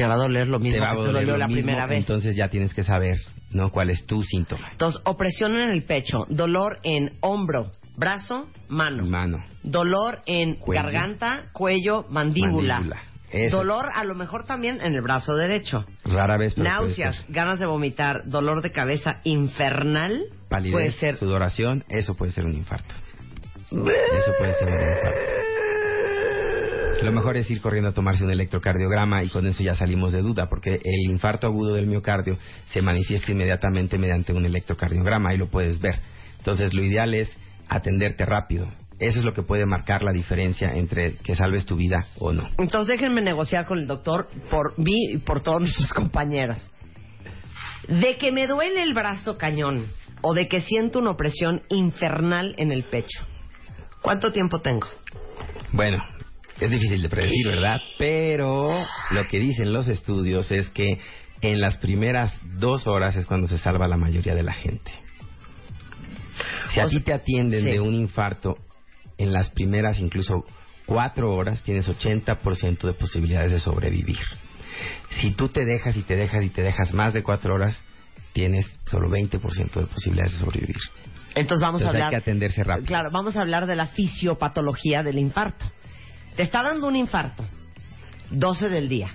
Te 0.03 0.09
va 0.09 0.15
a 0.15 0.17
doler 0.17 0.47
lo 0.47 0.59
mismo 0.59 0.79
te 0.79 0.85
va 0.85 0.91
a 0.91 0.95
que 0.95 1.01
te 1.01 1.11
dolió 1.11 1.31
lo 1.33 1.37
la 1.37 1.47
mismo, 1.47 1.61
primera 1.63 1.87
vez. 1.87 1.97
entonces 1.99 2.35
ya 2.35 2.47
tienes 2.49 2.73
que 2.73 2.83
saber, 2.83 3.19
¿no? 3.51 3.71
¿Cuál 3.71 3.89
es 3.89 4.05
tu 4.05 4.23
síntoma? 4.23 4.69
Entonces, 4.71 5.01
opresión 5.05 5.55
en 5.57 5.69
el 5.69 5.83
pecho, 5.83 6.19
dolor 6.29 6.79
en 6.83 7.11
hombro, 7.21 7.71
brazo, 7.97 8.47
mano. 8.67 9.05
Mano. 9.05 9.43
Dolor 9.63 10.19
en 10.25 10.55
Cuello. 10.55 10.83
garganta, 10.83 11.41
cuello, 11.53 12.05
mandíbula. 12.09 12.75
Mandíbula. 12.75 13.03
Eso. 13.31 13.57
Dolor 13.57 13.85
a 13.93 14.03
lo 14.05 14.15
mejor 14.15 14.43
también 14.45 14.79
en 14.81 14.95
el 14.95 15.01
brazo 15.01 15.35
derecho. 15.35 15.85
Rara 16.03 16.35
vez. 16.37 16.55
pero 16.55 16.67
Náuseas, 16.67 17.23
ganas 17.29 17.59
de 17.59 17.67
vomitar, 17.67 18.23
dolor 18.25 18.63
de 18.63 18.71
cabeza 18.71 19.19
infernal. 19.23 20.19
Palidez, 20.49 20.71
puede 20.73 20.91
ser. 20.91 21.15
sudoración, 21.15 21.83
eso 21.89 22.15
puede 22.15 22.31
ser 22.31 22.45
un 22.45 22.55
infarto. 22.55 22.95
Eso 23.71 24.31
puede 24.39 24.53
ser 24.53 24.67
un 24.67 24.73
infarto. 24.73 25.19
Lo 27.01 27.11
mejor 27.13 27.37
es 27.37 27.49
ir 27.49 27.61
corriendo 27.61 27.89
a 27.89 27.93
tomarse 27.93 28.23
un 28.23 28.31
electrocardiograma 28.31 29.23
y 29.23 29.29
con 29.29 29.47
eso 29.47 29.63
ya 29.63 29.75
salimos 29.75 30.11
de 30.11 30.21
duda, 30.21 30.49
porque 30.49 30.81
el 30.83 31.09
infarto 31.09 31.47
agudo 31.47 31.73
del 31.73 31.87
miocardio 31.87 32.37
se 32.67 32.81
manifiesta 32.81 33.31
inmediatamente 33.31 33.97
mediante 33.97 34.33
un 34.33 34.45
electrocardiograma 34.45 35.33
y 35.33 35.37
lo 35.37 35.47
puedes 35.47 35.79
ver. 35.79 35.99
Entonces, 36.39 36.73
lo 36.73 36.83
ideal 36.83 37.13
es 37.13 37.31
atenderte 37.69 38.25
rápido. 38.25 38.67
Eso 38.99 39.19
es 39.19 39.25
lo 39.25 39.33
que 39.33 39.43
puede 39.43 39.65
marcar 39.65 40.03
la 40.03 40.11
diferencia 40.11 40.75
entre 40.75 41.15
que 41.15 41.35
salves 41.35 41.65
tu 41.65 41.77
vida 41.77 42.07
o 42.17 42.33
no. 42.33 42.49
Entonces 42.57 42.99
déjenme 42.99 43.21
negociar 43.21 43.65
con 43.65 43.79
el 43.79 43.87
doctor 43.87 44.29
por 44.49 44.77
mí 44.77 45.13
y 45.13 45.17
por 45.19 45.41
todos 45.41 45.61
nuestros 45.61 45.93
compañeros. 45.93 46.69
De 47.87 48.17
que 48.17 48.33
me 48.33 48.45
duele 48.45 48.83
el 48.83 48.93
brazo 48.93 49.37
cañón 49.37 49.87
o 50.21 50.33
de 50.33 50.49
que 50.49 50.59
siento 50.59 50.99
una 50.99 51.11
opresión 51.11 51.61
infernal 51.69 52.55
en 52.57 52.73
el 52.73 52.83
pecho. 52.83 53.23
¿Cuánto 54.01 54.33
tiempo 54.33 54.59
tengo? 54.59 54.87
Bueno, 55.71 56.03
es 56.59 56.71
difícil 56.71 57.01
de 57.01 57.09
predecir, 57.09 57.47
¿verdad? 57.47 57.81
Pero 57.97 58.85
lo 59.11 59.27
que 59.27 59.39
dicen 59.39 59.73
los 59.73 59.87
estudios 59.87 60.51
es 60.51 60.69
que 60.69 60.99
en 61.41 61.61
las 61.61 61.77
primeras 61.77 62.33
dos 62.57 62.87
horas 62.87 63.15
es 63.15 63.25
cuando 63.25 63.47
se 63.47 63.57
salva 63.57 63.87
la 63.87 63.97
mayoría 63.97 64.35
de 64.35 64.43
la 64.43 64.53
gente. 64.53 64.91
Si 66.73 66.79
a 66.79 66.85
ti 66.85 66.99
te 66.99 67.13
atienden 67.13 67.63
sí. 67.63 67.71
de 67.71 67.79
un 67.79 67.93
infarto 67.95 68.57
en 69.17 69.31
las 69.31 69.49
primeras 69.49 69.99
incluso 69.99 70.45
cuatro 70.85 71.33
horas, 71.33 71.61
tienes 71.63 71.87
80% 71.87 72.81
de 72.81 72.93
posibilidades 72.93 73.51
de 73.51 73.59
sobrevivir. 73.59 74.19
Si 75.21 75.31
tú 75.31 75.49
te 75.49 75.65
dejas 75.65 75.95
y 75.95 76.01
te 76.01 76.15
dejas 76.15 76.43
y 76.43 76.49
te 76.49 76.61
dejas 76.61 76.93
más 76.93 77.13
de 77.13 77.23
cuatro 77.23 77.55
horas, 77.55 77.77
tienes 78.33 78.65
solo 78.85 79.09
20% 79.09 79.73
de 79.73 79.87
posibilidades 79.87 80.33
de 80.33 80.39
sobrevivir. 80.39 80.77
Entonces 81.35 81.61
vamos 81.61 81.81
Entonces 81.81 81.85
a 81.85 81.89
hay 81.89 81.95
hablar. 81.95 82.09
que 82.09 82.15
atenderse 82.15 82.63
rápido. 82.63 82.87
Claro, 82.87 83.11
vamos 83.11 83.35
a 83.35 83.41
hablar 83.41 83.67
de 83.67 83.75
la 83.75 83.87
fisiopatología 83.87 85.03
del 85.03 85.19
infarto. 85.19 85.65
Te 86.39 86.43
está 86.43 86.63
dando 86.63 86.87
un 86.87 86.95
infarto, 86.95 87.43
12 88.31 88.69
del 88.69 88.87
día. 88.87 89.09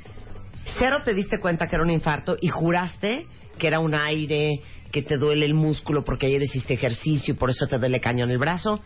Cero 0.79 0.99
te 1.07 1.15
diste 1.15 1.41
cuenta 1.41 1.71
que 1.71 1.77
era 1.77 1.83
un 1.83 1.91
infarto 1.91 2.37
y 2.39 2.49
juraste 2.49 3.27
que 3.57 3.67
era 3.67 3.81
un 3.81 3.95
aire, 3.95 4.61
que 4.93 5.01
te 5.01 5.17
duele 5.17 5.47
el 5.47 5.55
músculo 5.55 6.05
porque 6.05 6.27
ayer 6.27 6.43
hiciste 6.43 6.75
ejercicio 6.75 7.33
y 7.33 7.37
por 7.39 7.49
eso 7.49 7.67
te 7.67 7.79
duele 7.79 7.99
cañón 7.99 8.31
el 8.31 8.37
brazo. 8.37 8.83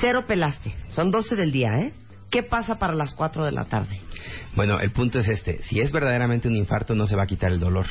Cero 0.00 0.24
pelaste. 0.26 0.74
Son 0.88 1.10
12 1.10 1.36
del 1.36 1.52
día, 1.52 1.78
¿eh? 1.78 1.92
¿Qué 2.30 2.42
pasa 2.42 2.78
para 2.78 2.94
las 2.94 3.12
4 3.12 3.44
de 3.44 3.52
la 3.52 3.66
tarde? 3.66 4.00
Bueno, 4.54 4.80
el 4.80 4.90
punto 4.90 5.18
es 5.18 5.28
este. 5.28 5.62
Si 5.62 5.80
es 5.80 5.92
verdaderamente 5.92 6.46
un 6.46 6.56
infarto, 6.56 6.94
no 6.94 7.06
se 7.06 7.16
va 7.16 7.22
a 7.22 7.26
quitar 7.26 7.52
el 7.52 7.60
dolor. 7.60 7.86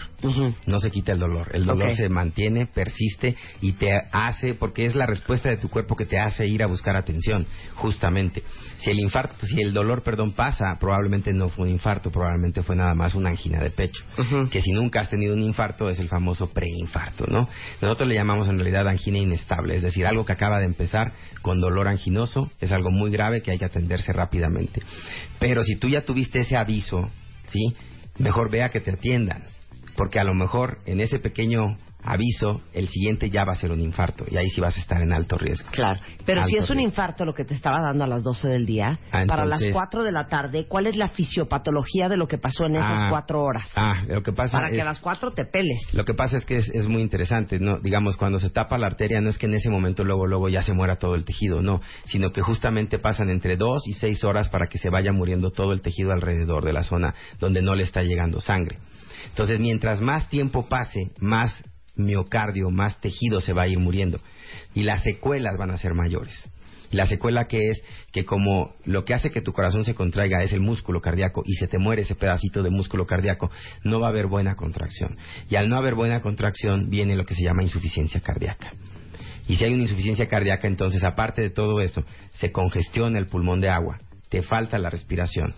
No 0.68 0.80
se 0.80 0.92
quita 0.92 1.12
el 1.14 1.20
dolor. 1.20 1.50
El 1.54 1.66
dolor 1.66 1.96
se 1.96 2.08
mantiene, 2.10 2.68
persiste 2.68 3.36
y 3.62 3.74
te 3.74 3.90
hace, 4.12 4.54
porque 4.54 4.86
es 4.86 4.96
la 4.96 5.06
respuesta 5.06 5.50
de 5.50 5.58
tu 5.58 5.70
cuerpo 5.70 5.96
que 5.96 6.06
te 6.06 6.20
hace 6.20 6.46
ir 6.48 6.62
a 6.64 6.68
buscar 6.68 6.96
atención, 6.96 7.48
justamente. 7.76 8.44
Si 8.80 8.92
el 8.92 9.00
infarto, 9.00 9.46
si 9.46 9.60
el 9.60 9.74
dolor, 9.74 10.04
perdón, 10.04 10.34
pasa, 10.34 10.78
probablemente 10.80 11.34
no 11.34 11.50
fue 11.50 11.66
un 11.66 11.72
infarto, 11.72 12.12
probablemente 12.12 12.64
fue 12.64 12.76
nada 12.76 12.94
más 12.94 13.16
una 13.16 13.30
angina 13.30 13.60
de 13.60 13.72
pecho. 13.72 14.04
Que 14.52 14.62
si 14.62 14.72
nunca 14.72 15.02
has 15.02 15.10
tenido 15.10 15.34
un 15.34 15.42
infarto 15.42 15.90
es 15.90 16.00
el 16.00 16.10
famoso 16.10 16.52
preinfarto, 16.52 17.26
¿no? 17.28 17.50
Nosotros 17.82 18.08
le 18.08 18.16
llamamos 18.16 18.48
en 18.48 18.58
realidad 18.58 18.88
angina 18.88 19.18
inestable, 19.18 19.78
es 19.78 19.82
decir, 19.82 20.06
algo 20.06 20.26
que 20.26 20.34
acaba 20.34 20.60
de 20.60 20.66
empezar 20.66 21.14
con 21.42 21.60
dolor 21.60 21.88
anginoso, 21.88 22.52
es 22.60 22.72
algo 22.72 22.92
muy 22.92 23.10
grave 23.10 23.42
que 23.42 23.52
hay 23.52 23.58
que 23.58 23.66
atenderse 23.66 24.14
rápidamente. 24.14 24.82
Pero 25.40 25.64
si 25.64 25.76
tú 25.76 25.90
ya 25.90 26.04
tuviste 26.04 26.40
ese 26.40 26.51
aviso, 26.58 27.10
¿sí? 27.52 27.76
Mejor 28.18 28.50
vea 28.50 28.70
que 28.70 28.82
te 28.82 28.92
atiendan, 28.92 29.44
porque 29.96 30.20
a 30.20 30.24
lo 30.24 30.34
mejor 30.34 30.80
en 30.86 31.02
ese 31.02 31.20
pequeño 31.20 31.78
aviso 32.04 32.62
el 32.74 32.88
siguiente 32.90 33.30
ya 33.30 33.44
va 33.46 33.54
a 33.54 33.56
ser 33.56 33.72
un 33.72 33.80
infarto 33.80 34.26
y 34.30 34.38
ahí 34.38 34.50
sí 34.50 34.60
vas 34.62 34.76
a 34.78 34.80
estar 34.80 35.02
en 35.02 35.14
alto 35.14 35.38
riesgo. 35.38 35.70
Claro, 35.72 36.00
pero 36.26 36.44
si 36.46 36.56
es 36.58 36.70
un 36.70 36.78
riesgo. 36.78 36.90
infarto 36.90 37.26
lo 37.26 37.34
que 37.34 37.46
te 37.46 37.54
estaba 37.54 37.80
dando 37.82 38.04
a 38.04 38.08
las 38.08 38.24
12 38.24 38.48
del 38.48 38.66
día, 38.66 39.00
Ah, 39.12 39.24
para 39.28 39.46
las 39.46 39.60
entonces- 39.62 39.74
4 39.74 40.04
de 40.04 40.12
la 40.12 40.28
tarde, 40.28 40.66
¿cuál 40.68 40.88
es 40.88 40.96
la 40.98 41.10
fisiopatología 41.10 42.10
de 42.10 42.18
lo 42.18 42.28
que 42.28 42.38
pasó 42.38 42.66
en 42.66 42.76
esas 42.76 43.04
Ah, 43.04 43.08
4 43.10 43.44
horas? 43.44 43.66
Ah, 43.76 44.04
lo 44.08 44.24
que 44.24 44.32
pasa 44.34 44.54
para 44.54 44.70
que 44.70 44.76
es- 44.78 44.82
a 44.82 44.86
las 44.86 45.00
4 45.00 45.32
te 45.32 45.46
peles. 45.46 45.80
Lo 45.94 46.04
que 46.06 46.14
pasa 46.14 46.38
es 46.38 46.46
que 46.46 46.58
es, 46.58 46.70
es 46.70 46.88
muy 46.88 47.02
interesante, 47.02 47.60
¿no? 47.60 47.80
Digamos, 47.80 48.18
cuando 48.18 48.40
se 48.40 48.50
tapa 48.50 48.78
la 48.78 48.88
arteria, 48.88 49.22
no 49.22 49.30
es 49.30 49.38
que 49.38 49.46
en 49.46 49.54
ese 49.56 49.70
momento 49.70 50.04
luego, 50.04 50.26
luego 50.28 50.50
ya 50.50 50.62
se 50.62 50.74
muera 50.74 50.98
todo 50.98 51.16
el 51.16 51.26
tejido, 51.26 51.62
no, 51.62 51.82
sino 52.06 52.32
que 52.32 52.42
justamente 52.42 53.00
pasan 53.00 53.30
entre 53.30 53.58
dos 53.58 53.88
y 53.88 53.94
seis 53.94 54.24
horas 54.24 54.50
para 54.50 54.68
que 54.68 54.78
se 54.78 54.90
vaya 54.90 55.12
muriendo 55.12 55.52
todo 55.52 55.74
el 55.74 55.82
tejido 55.82 56.12
alrededor 56.12 56.66
de 56.66 56.74
la 56.74 56.84
zona 56.84 57.14
donde 57.40 57.62
no 57.62 57.76
le 57.76 57.84
está 57.84 58.02
llegando 58.04 58.42
sangre. 58.42 58.78
Entonces, 59.30 59.60
mientras 59.60 60.02
más 60.02 60.30
tiempo 60.30 60.68
pase, 60.68 61.12
más 61.20 61.54
miocardio, 62.06 62.70
más 62.70 63.00
tejido 63.00 63.42
se 63.42 63.54
va 63.54 63.64
a 63.64 63.68
ir 63.68 63.80
muriendo. 63.80 64.20
Y 64.74 64.84
las 64.84 65.04
secuelas 65.04 65.58
van 65.58 65.72
a 65.72 65.78
ser 65.78 65.94
mayores. 65.94 66.34
La 66.92 67.06
secuela 67.06 67.46
que 67.46 67.70
es 67.70 67.82
que 68.12 68.26
como 68.26 68.74
lo 68.84 69.06
que 69.06 69.14
hace 69.14 69.32
que 69.32 69.42
tu 69.42 69.54
corazón 69.54 69.86
se 69.86 69.96
contraiga 69.96 70.44
es 70.44 70.52
el 70.52 70.60
músculo 70.60 71.00
cardíaco 71.00 71.42
y 71.46 71.56
se 71.56 71.68
te 71.68 71.78
muere 71.78 72.02
ese 72.02 72.16
pedacito 72.16 72.64
de 72.64 72.70
músculo 72.70 73.06
cardíaco, 73.06 73.50
no 73.84 74.02
va 74.02 74.08
a 74.08 74.10
haber 74.10 74.28
buena 74.28 74.56
contracción. 74.56 75.18
Y 75.50 75.56
al 75.56 75.70
no 75.70 75.78
haber 75.78 75.96
buena 75.96 76.22
contracción 76.22 76.90
viene 76.90 77.16
lo 77.16 77.24
que 77.24 77.36
se 77.36 77.44
llama 77.44 77.64
insuficiencia 77.64 78.20
cardíaca. 78.20 78.74
Y 79.48 79.56
si 79.56 79.64
hay 79.64 79.74
una 79.74 79.84
insuficiencia 79.84 80.28
cardíaca, 80.28 80.68
entonces 80.68 81.04
aparte 81.04 81.42
de 81.42 81.50
todo 81.50 81.82
eso, 81.82 82.04
se 82.34 82.52
congestiona 82.52 83.20
el 83.20 83.28
pulmón 83.28 83.62
de 83.62 83.70
agua, 83.70 83.98
te 84.30 84.42
falta 84.42 84.78
la 84.78 84.90
respiración. 84.90 85.54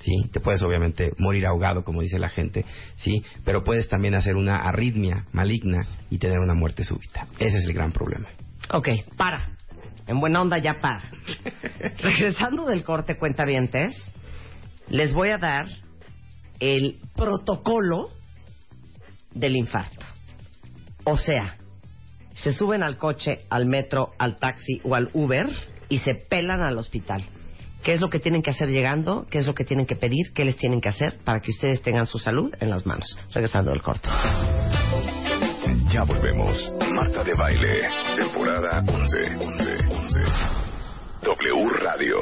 ¿Sí? 0.00 0.28
Te 0.32 0.40
puedes 0.40 0.62
obviamente 0.62 1.12
morir 1.18 1.46
ahogado, 1.46 1.84
como 1.84 2.02
dice 2.02 2.18
la 2.18 2.28
gente, 2.28 2.64
¿sí? 2.96 3.24
Pero 3.44 3.64
puedes 3.64 3.88
también 3.88 4.14
hacer 4.14 4.36
una 4.36 4.56
arritmia 4.58 5.26
maligna 5.32 5.86
y 6.10 6.18
tener 6.18 6.38
una 6.40 6.54
muerte 6.54 6.84
súbita. 6.84 7.26
Ese 7.38 7.58
es 7.58 7.64
el 7.64 7.72
gran 7.72 7.92
problema. 7.92 8.28
Ok, 8.70 8.88
para. 9.16 9.48
En 10.06 10.20
buena 10.20 10.42
onda 10.42 10.58
ya 10.58 10.74
para. 10.74 11.02
Regresando 12.02 12.66
del 12.66 12.84
corte 12.84 13.16
cuentavientes, 13.16 13.94
les 14.88 15.12
voy 15.12 15.30
a 15.30 15.38
dar 15.38 15.66
el 16.60 16.98
protocolo 17.14 18.10
del 19.32 19.56
infarto. 19.56 20.04
O 21.04 21.16
sea, 21.16 21.56
se 22.36 22.52
suben 22.52 22.82
al 22.82 22.98
coche, 22.98 23.44
al 23.50 23.66
metro, 23.66 24.12
al 24.18 24.36
taxi 24.36 24.80
o 24.84 24.94
al 24.94 25.10
Uber 25.12 25.48
y 25.88 25.98
se 25.98 26.14
pelan 26.14 26.60
al 26.62 26.78
hospital. 26.78 27.24
¿Qué 27.84 27.92
es 27.92 28.00
lo 28.00 28.08
que 28.08 28.18
tienen 28.18 28.40
que 28.40 28.50
hacer 28.50 28.70
llegando? 28.70 29.26
¿Qué 29.30 29.36
es 29.36 29.46
lo 29.46 29.54
que 29.54 29.62
tienen 29.62 29.84
que 29.84 29.94
pedir? 29.94 30.32
¿Qué 30.34 30.46
les 30.46 30.56
tienen 30.56 30.80
que 30.80 30.88
hacer 30.88 31.18
para 31.22 31.40
que 31.40 31.50
ustedes 31.50 31.82
tengan 31.82 32.06
su 32.06 32.18
salud 32.18 32.50
en 32.58 32.70
las 32.70 32.86
manos? 32.86 33.18
Regresando 33.30 33.72
del 33.72 33.82
corte. 33.82 34.08
Ya 35.92 36.02
volvemos. 36.04 36.72
Marta 36.94 37.22
de 37.22 37.34
Baile, 37.34 37.82
temporada 38.16 38.82
11. 38.88 39.36
11, 39.36 39.76
11. 39.90 40.20
W 41.24 41.68
Radio. 41.82 42.16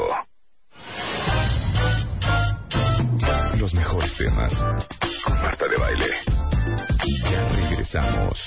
Los 3.57 3.73
mejores 3.73 4.17
temas 4.17 4.53
con 5.25 5.35
Marta 5.43 5.69
de 5.69 5.77
Baile. 5.77 6.32
Regresamos. 7.83 8.39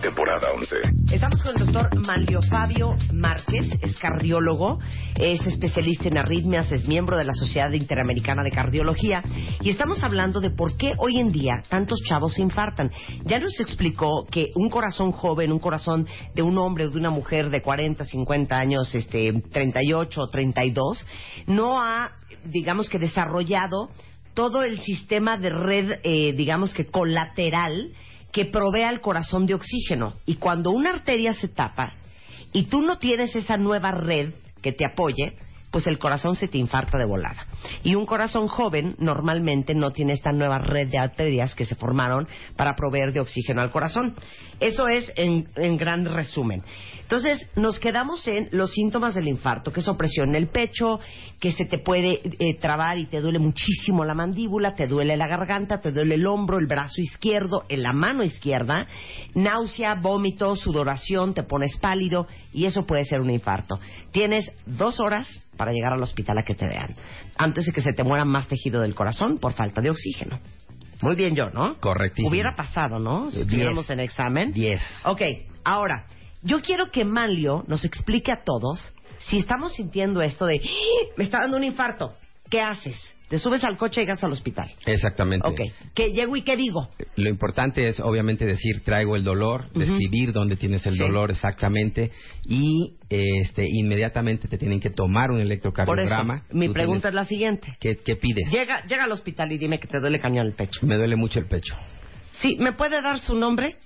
Temporada 0.00 0.52
11. 0.54 1.14
Estamos 1.14 1.42
con 1.42 1.54
el 1.54 1.66
doctor 1.66 1.94
Manlio 2.00 2.40
Fabio 2.40 2.96
Márquez, 3.12 3.66
es 3.82 3.98
cardiólogo, 3.98 4.78
es 5.18 5.46
especialista 5.46 6.08
en 6.08 6.16
arritmias, 6.16 6.72
es 6.72 6.88
miembro 6.88 7.18
de 7.18 7.24
la 7.24 7.34
Sociedad 7.34 7.70
Interamericana 7.72 8.42
de 8.42 8.50
Cardiología 8.50 9.22
y 9.60 9.68
estamos 9.68 10.02
hablando 10.02 10.40
de 10.40 10.48
por 10.48 10.78
qué 10.78 10.94
hoy 10.96 11.18
en 11.18 11.30
día 11.30 11.62
tantos 11.68 12.00
chavos 12.08 12.32
se 12.32 12.40
infartan. 12.40 12.90
Ya 13.26 13.38
nos 13.38 13.60
explicó 13.60 14.24
que 14.30 14.46
un 14.54 14.70
corazón 14.70 15.12
joven, 15.12 15.52
un 15.52 15.58
corazón 15.58 16.06
de 16.34 16.40
un 16.40 16.56
hombre 16.56 16.86
o 16.86 16.90
de 16.90 16.98
una 16.98 17.10
mujer 17.10 17.50
de 17.50 17.60
40, 17.60 18.02
50 18.06 18.58
años, 18.58 18.94
este, 18.94 19.42
38 19.52 20.22
o 20.22 20.28
32, 20.28 21.06
no 21.48 21.82
ha, 21.82 22.12
digamos 22.44 22.88
que 22.88 22.98
desarrollado 22.98 23.90
todo 24.32 24.62
el 24.62 24.80
sistema 24.80 25.36
de 25.36 25.50
red, 25.50 26.00
eh, 26.02 26.32
digamos 26.34 26.72
que 26.72 26.86
colateral, 26.86 27.92
que 28.32 28.46
provee 28.46 28.82
al 28.82 29.00
corazón 29.00 29.46
de 29.46 29.54
oxígeno. 29.54 30.14
Y 30.26 30.36
cuando 30.36 30.70
una 30.70 30.90
arteria 30.90 31.32
se 31.34 31.48
tapa 31.48 31.94
y 32.52 32.64
tú 32.64 32.82
no 32.82 32.98
tienes 32.98 33.34
esa 33.36 33.56
nueva 33.56 33.90
red 33.90 34.32
que 34.62 34.72
te 34.72 34.84
apoye, 34.84 35.36
pues 35.70 35.86
el 35.86 35.98
corazón 35.98 36.36
se 36.36 36.48
te 36.48 36.58
infarta 36.58 36.98
de 36.98 37.04
volada. 37.04 37.46
Y 37.84 37.94
un 37.94 38.06
corazón 38.06 38.48
joven 38.48 38.96
normalmente 38.98 39.74
no 39.74 39.92
tiene 39.92 40.12
esta 40.12 40.32
nueva 40.32 40.58
red 40.58 40.88
de 40.88 40.98
arterias 40.98 41.54
que 41.54 41.64
se 41.64 41.76
formaron 41.76 42.28
para 42.56 42.74
proveer 42.74 43.12
de 43.12 43.20
oxígeno 43.20 43.60
al 43.62 43.70
corazón. 43.70 44.16
Eso 44.58 44.88
es 44.88 45.12
en, 45.16 45.46
en 45.56 45.76
gran 45.76 46.04
resumen. 46.04 46.62
Entonces, 47.10 47.44
nos 47.56 47.80
quedamos 47.80 48.24
en 48.28 48.48
los 48.52 48.70
síntomas 48.70 49.16
del 49.16 49.26
infarto, 49.26 49.72
que 49.72 49.80
es 49.80 49.88
opresión 49.88 50.28
en 50.28 50.36
el 50.36 50.46
pecho, 50.46 51.00
que 51.40 51.50
se 51.50 51.64
te 51.64 51.78
puede 51.78 52.20
eh, 52.22 52.56
trabar 52.60 52.98
y 52.98 53.06
te 53.06 53.20
duele 53.20 53.40
muchísimo 53.40 54.04
la 54.04 54.14
mandíbula, 54.14 54.76
te 54.76 54.86
duele 54.86 55.16
la 55.16 55.26
garganta, 55.26 55.80
te 55.80 55.90
duele 55.90 56.14
el 56.14 56.24
hombro, 56.24 56.58
el 56.58 56.68
brazo 56.68 57.00
izquierdo, 57.00 57.64
en 57.68 57.82
la 57.82 57.92
mano 57.92 58.22
izquierda, 58.22 58.86
náusea, 59.34 59.96
vómito, 59.96 60.54
sudoración, 60.54 61.34
te 61.34 61.42
pones 61.42 61.76
pálido 61.78 62.28
y 62.52 62.66
eso 62.66 62.86
puede 62.86 63.04
ser 63.04 63.18
un 63.18 63.30
infarto. 63.30 63.80
Tienes 64.12 64.48
dos 64.64 65.00
horas 65.00 65.44
para 65.56 65.72
llegar 65.72 65.92
al 65.92 66.02
hospital 66.04 66.38
a 66.38 66.44
que 66.44 66.54
te 66.54 66.68
vean, 66.68 66.94
antes 67.36 67.66
de 67.66 67.72
que 67.72 67.82
se 67.82 67.92
te 67.92 68.04
muera 68.04 68.24
más 68.24 68.46
tejido 68.46 68.82
del 68.82 68.94
corazón 68.94 69.38
por 69.38 69.54
falta 69.54 69.80
de 69.80 69.90
oxígeno. 69.90 70.38
Muy 71.02 71.16
bien 71.16 71.34
yo, 71.34 71.50
¿no? 71.50 71.76
Correctísimo. 71.80 72.28
Hubiera 72.28 72.54
pasado, 72.54 73.00
¿no? 73.00 73.30
Si 73.30 73.38
Diez. 73.38 73.46
estuviéramos 73.48 73.90
en 73.90 73.98
examen. 73.98 74.52
Diez. 74.52 74.80
Ok, 75.04 75.22
ahora, 75.64 76.06
yo 76.42 76.60
quiero 76.62 76.90
que 76.90 77.04
Manlio 77.04 77.64
nos 77.68 77.84
explique 77.84 78.32
a 78.32 78.42
todos 78.44 78.94
si 79.28 79.38
estamos 79.38 79.74
sintiendo 79.74 80.22
esto 80.22 80.46
de, 80.46 80.60
"¡Ah! 80.64 81.12
me 81.16 81.24
está 81.24 81.40
dando 81.40 81.56
un 81.56 81.64
infarto, 81.64 82.14
¿qué 82.48 82.60
haces? 82.60 82.96
Te 83.28 83.38
subes 83.38 83.62
al 83.62 83.76
coche 83.76 84.00
y 84.00 84.04
llegas 84.04 84.24
al 84.24 84.32
hospital. 84.32 84.68
Exactamente. 84.86 85.46
Ok, 85.46 85.60
¿qué 85.94 86.10
llego 86.12 86.34
y 86.34 86.42
qué 86.42 86.56
digo? 86.56 86.88
Lo 87.14 87.28
importante 87.30 87.86
es, 87.86 88.00
obviamente, 88.00 88.44
decir 88.44 88.82
traigo 88.82 89.14
el 89.14 89.22
dolor, 89.22 89.70
describir 89.72 90.32
dónde 90.32 90.56
tienes 90.56 90.84
el 90.84 90.94
Sí. 90.94 90.98
dolor 90.98 91.30
exactamente 91.30 92.10
y 92.44 92.94
este, 93.08 93.66
inmediatamente 93.70 94.48
te 94.48 94.58
tienen 94.58 94.80
que 94.80 94.90
tomar 94.90 95.30
un 95.30 95.36
Por 95.36 95.42
eso, 95.42 95.46
electrocardiograma. 95.46 96.42
mi 96.50 96.66
Tú 96.66 96.72
pregunta 96.72 97.08
es 97.10 97.14
la 97.14 97.24
siguiente. 97.24 97.76
¿Qué, 97.78 97.98
qué 97.98 98.16
pides? 98.16 98.50
Llega, 98.50 98.84
llega 98.86 99.04
al 99.04 99.12
hospital 99.12 99.52
y 99.52 99.58
dime 99.58 99.78
que 99.78 99.86
te 99.86 100.00
duele 100.00 100.18
cañón 100.18 100.46
el 100.48 100.54
pecho. 100.54 100.84
Me 100.84 100.96
duele 100.96 101.14
mucho 101.14 101.38
el 101.38 101.46
pecho. 101.46 101.76
Sí, 102.40 102.56
¿me 102.58 102.72
puede 102.72 103.00
dar 103.00 103.20
su 103.20 103.36
nombre? 103.36 103.76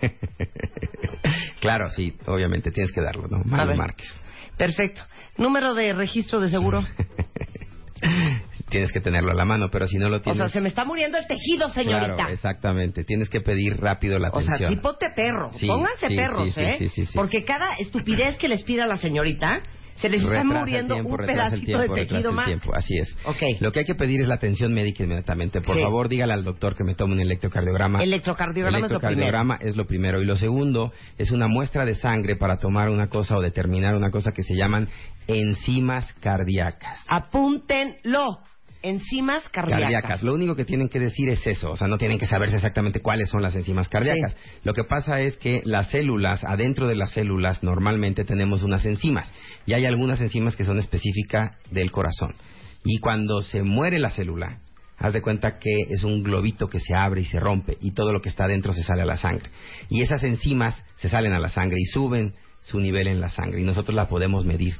claro, 1.60 1.90
sí, 1.90 2.14
obviamente 2.26 2.70
tienes 2.70 2.92
que 2.92 3.00
darlo, 3.00 3.28
¿no? 3.28 3.42
Mario. 3.44 3.76
Márquez. 3.76 4.08
Perfecto. 4.56 5.02
¿Número 5.36 5.74
de 5.74 5.92
registro 5.92 6.40
de 6.40 6.48
seguro? 6.48 6.84
tienes 8.70 8.92
que 8.92 9.00
tenerlo 9.00 9.30
a 9.30 9.34
la 9.34 9.44
mano, 9.44 9.68
pero 9.70 9.86
si 9.86 9.98
no 9.98 10.08
lo 10.08 10.16
O 10.16 10.20
tienes... 10.20 10.38
sea, 10.38 10.48
se 10.48 10.60
me 10.60 10.68
está 10.68 10.84
muriendo 10.84 11.16
el 11.18 11.26
tejido, 11.26 11.68
señorita. 11.70 12.14
Claro, 12.14 12.32
exactamente. 12.32 13.04
Tienes 13.04 13.28
que 13.28 13.40
pedir 13.40 13.76
rápido 13.80 14.18
la 14.18 14.28
O 14.30 14.40
sea, 14.40 14.54
atención. 14.54 14.74
sí 14.74 14.80
ponte 14.80 15.06
perro. 15.14 15.50
Sí, 15.54 15.66
Pónganse 15.66 16.08
sí, 16.08 16.16
perros, 16.16 16.44
sí, 16.46 16.50
sí, 16.52 16.60
¿eh? 16.62 16.76
sí, 16.78 16.88
sí, 16.88 17.06
sí. 17.06 17.12
Porque 17.14 17.44
cada 17.44 17.74
estupidez 17.76 18.36
que 18.36 18.48
les 18.48 18.62
pida 18.62 18.86
la 18.86 18.96
señorita, 18.96 19.60
se 19.96 20.08
les 20.08 20.22
está 20.22 20.44
muriendo 20.44 20.94
tiempo, 20.94 21.10
un 21.10 21.16
pedacito 21.18 21.64
tiempo, 21.78 21.94
de 21.94 22.06
tejido 22.06 22.32
más. 22.32 22.50
Así 22.72 22.98
es. 22.98 23.16
Ok. 23.24 23.60
Lo 23.60 23.72
que 23.72 23.80
hay 23.80 23.84
que 23.84 23.94
pedir 23.94 24.20
es 24.20 24.28
la 24.28 24.34
atención 24.34 24.72
médica 24.72 25.04
inmediatamente. 25.04 25.60
Por 25.60 25.76
Sí. 25.76 25.82
favor, 25.82 26.08
dígale 26.08 26.32
al 26.32 26.44
doctor 26.44 26.74
que 26.74 26.84
me 26.84 26.94
tome 26.94 27.14
un 27.14 27.20
electrocardiograma. 27.20 28.02
Electrocardiograma 28.02 28.76
es 28.78 28.82
lo 28.82 28.86
Electrocardiograma 28.88 29.58
es 29.60 29.76
lo 29.76 29.86
primero. 29.86 30.20
Y 30.20 30.26
lo 30.26 30.36
segundo 30.36 30.92
es 31.18 31.30
una 31.30 31.46
muestra 31.46 31.84
de 31.84 31.94
sangre 31.94 32.36
para 32.36 32.58
tomar 32.58 32.88
una 32.90 33.08
cosa 33.08 33.36
o 33.36 33.40
determinar 33.40 33.94
una 33.94 34.10
cosa 34.10 34.32
que 34.32 34.42
se 34.42 34.54
llaman 34.54 34.88
enzimas 35.26 36.12
cardíacas. 36.20 36.98
Apúntenlo. 37.08 38.40
Enzimas 38.84 39.48
cardíacas. 39.48 39.80
Cardíacas. 39.80 40.22
Lo 40.22 40.34
único 40.34 40.54
que 40.54 40.66
tienen 40.66 40.90
que 40.90 41.00
decir 41.00 41.30
es 41.30 41.46
eso, 41.46 41.70
o 41.70 41.76
sea, 41.76 41.88
no 41.88 41.96
tienen 41.96 42.18
que 42.18 42.26
saberse 42.26 42.56
exactamente 42.56 43.00
cuáles 43.00 43.30
son 43.30 43.40
las 43.40 43.56
enzimas 43.56 43.88
cardíacas. 43.88 44.36
Lo 44.62 44.74
que 44.74 44.84
pasa 44.84 45.22
es 45.22 45.38
que 45.38 45.62
las 45.64 45.88
células, 45.88 46.44
adentro 46.44 46.86
de 46.86 46.94
las 46.94 47.10
células, 47.12 47.62
normalmente 47.62 48.24
tenemos 48.24 48.62
unas 48.62 48.84
enzimas 48.84 49.32
y 49.64 49.72
hay 49.72 49.86
algunas 49.86 50.20
enzimas 50.20 50.54
que 50.54 50.64
son 50.64 50.78
específicas 50.78 51.52
del 51.70 51.90
corazón. 51.90 52.34
Y 52.84 52.98
cuando 52.98 53.40
se 53.40 53.62
muere 53.62 53.98
la 53.98 54.10
célula, 54.10 54.60
Haz 54.96 55.12
de 55.12 55.22
cuenta 55.22 55.58
que 55.58 55.82
es 55.90 56.04
un 56.04 56.22
globito 56.22 56.68
que 56.68 56.78
se 56.78 56.94
abre 56.94 57.22
y 57.22 57.24
se 57.24 57.40
rompe 57.40 57.76
y 57.80 57.92
todo 57.92 58.12
lo 58.12 58.20
que 58.20 58.28
está 58.28 58.46
dentro 58.46 58.72
se 58.72 58.84
sale 58.84 59.02
a 59.02 59.06
la 59.06 59.16
sangre. 59.16 59.50
Y 59.88 60.02
esas 60.02 60.22
enzimas 60.22 60.82
se 60.96 61.08
salen 61.08 61.32
a 61.32 61.40
la 61.40 61.48
sangre 61.48 61.78
y 61.80 61.84
suben 61.84 62.34
su 62.62 62.80
nivel 62.80 63.08
en 63.08 63.20
la 63.20 63.28
sangre 63.28 63.60
y 63.60 63.64
nosotros 63.64 63.94
la 63.94 64.08
podemos 64.08 64.44
medir. 64.44 64.76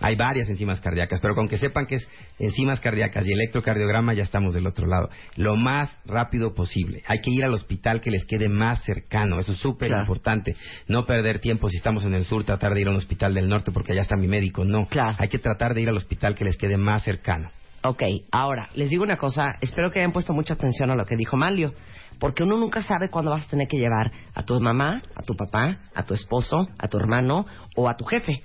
Hay 0.00 0.16
varias 0.16 0.48
enzimas 0.48 0.80
cardíacas, 0.80 1.20
pero 1.20 1.34
con 1.34 1.48
que 1.48 1.58
sepan 1.58 1.86
que 1.86 1.96
es 1.96 2.08
enzimas 2.38 2.80
cardíacas 2.80 3.26
y 3.26 3.32
electrocardiograma 3.32 4.12
ya 4.14 4.22
estamos 4.22 4.54
del 4.54 4.66
otro 4.66 4.86
lado. 4.86 5.08
Lo 5.36 5.56
más 5.56 5.96
rápido 6.04 6.54
posible. 6.54 7.02
Hay 7.06 7.20
que 7.20 7.30
ir 7.30 7.44
al 7.44 7.54
hospital 7.54 8.00
que 8.00 8.10
les 8.10 8.24
quede 8.26 8.48
más 8.48 8.82
cercano. 8.84 9.38
Eso 9.38 9.52
es 9.52 9.58
súper 9.58 9.88
Claro. 9.88 10.02
importante. 10.02 10.56
No 10.88 11.06
perder 11.06 11.38
tiempo 11.38 11.68
si 11.68 11.76
estamos 11.76 12.04
en 12.04 12.14
el 12.14 12.24
sur, 12.24 12.44
tratar 12.44 12.74
de 12.74 12.80
ir 12.80 12.88
a 12.88 12.90
un 12.90 12.96
hospital 12.96 13.34
del 13.34 13.48
norte 13.48 13.72
porque 13.72 13.92
allá 13.92 14.02
está 14.02 14.16
mi 14.16 14.28
médico. 14.28 14.64
No. 14.64 14.86
Claro. 14.88 15.16
Hay 15.18 15.28
que 15.28 15.38
tratar 15.38 15.74
de 15.74 15.82
ir 15.82 15.88
al 15.88 15.96
hospital 15.96 16.34
que 16.34 16.44
les 16.44 16.56
quede 16.56 16.76
más 16.76 17.02
cercano. 17.02 17.50
Ok, 17.86 18.02
ahora, 18.32 18.70
les 18.74 18.88
digo 18.88 19.02
una 19.02 19.18
cosa, 19.18 19.56
espero 19.60 19.90
que 19.90 19.98
hayan 19.98 20.12
puesto 20.12 20.32
mucha 20.32 20.54
atención 20.54 20.90
a 20.90 20.94
lo 20.96 21.04
que 21.04 21.16
dijo 21.16 21.36
Malio, 21.36 21.74
porque 22.18 22.42
uno 22.42 22.56
nunca 22.56 22.80
sabe 22.80 23.10
cuándo 23.10 23.30
vas 23.30 23.44
a 23.44 23.50
tener 23.50 23.68
que 23.68 23.76
llevar 23.76 24.10
a 24.34 24.42
tu 24.42 24.58
mamá, 24.58 25.02
a 25.14 25.22
tu 25.22 25.34
papá, 25.36 25.80
a 25.94 26.02
tu 26.02 26.14
esposo, 26.14 26.66
a 26.78 26.88
tu 26.88 26.96
hermano 26.96 27.44
o 27.76 27.86
a 27.86 27.94
tu 27.96 28.06
jefe. 28.06 28.42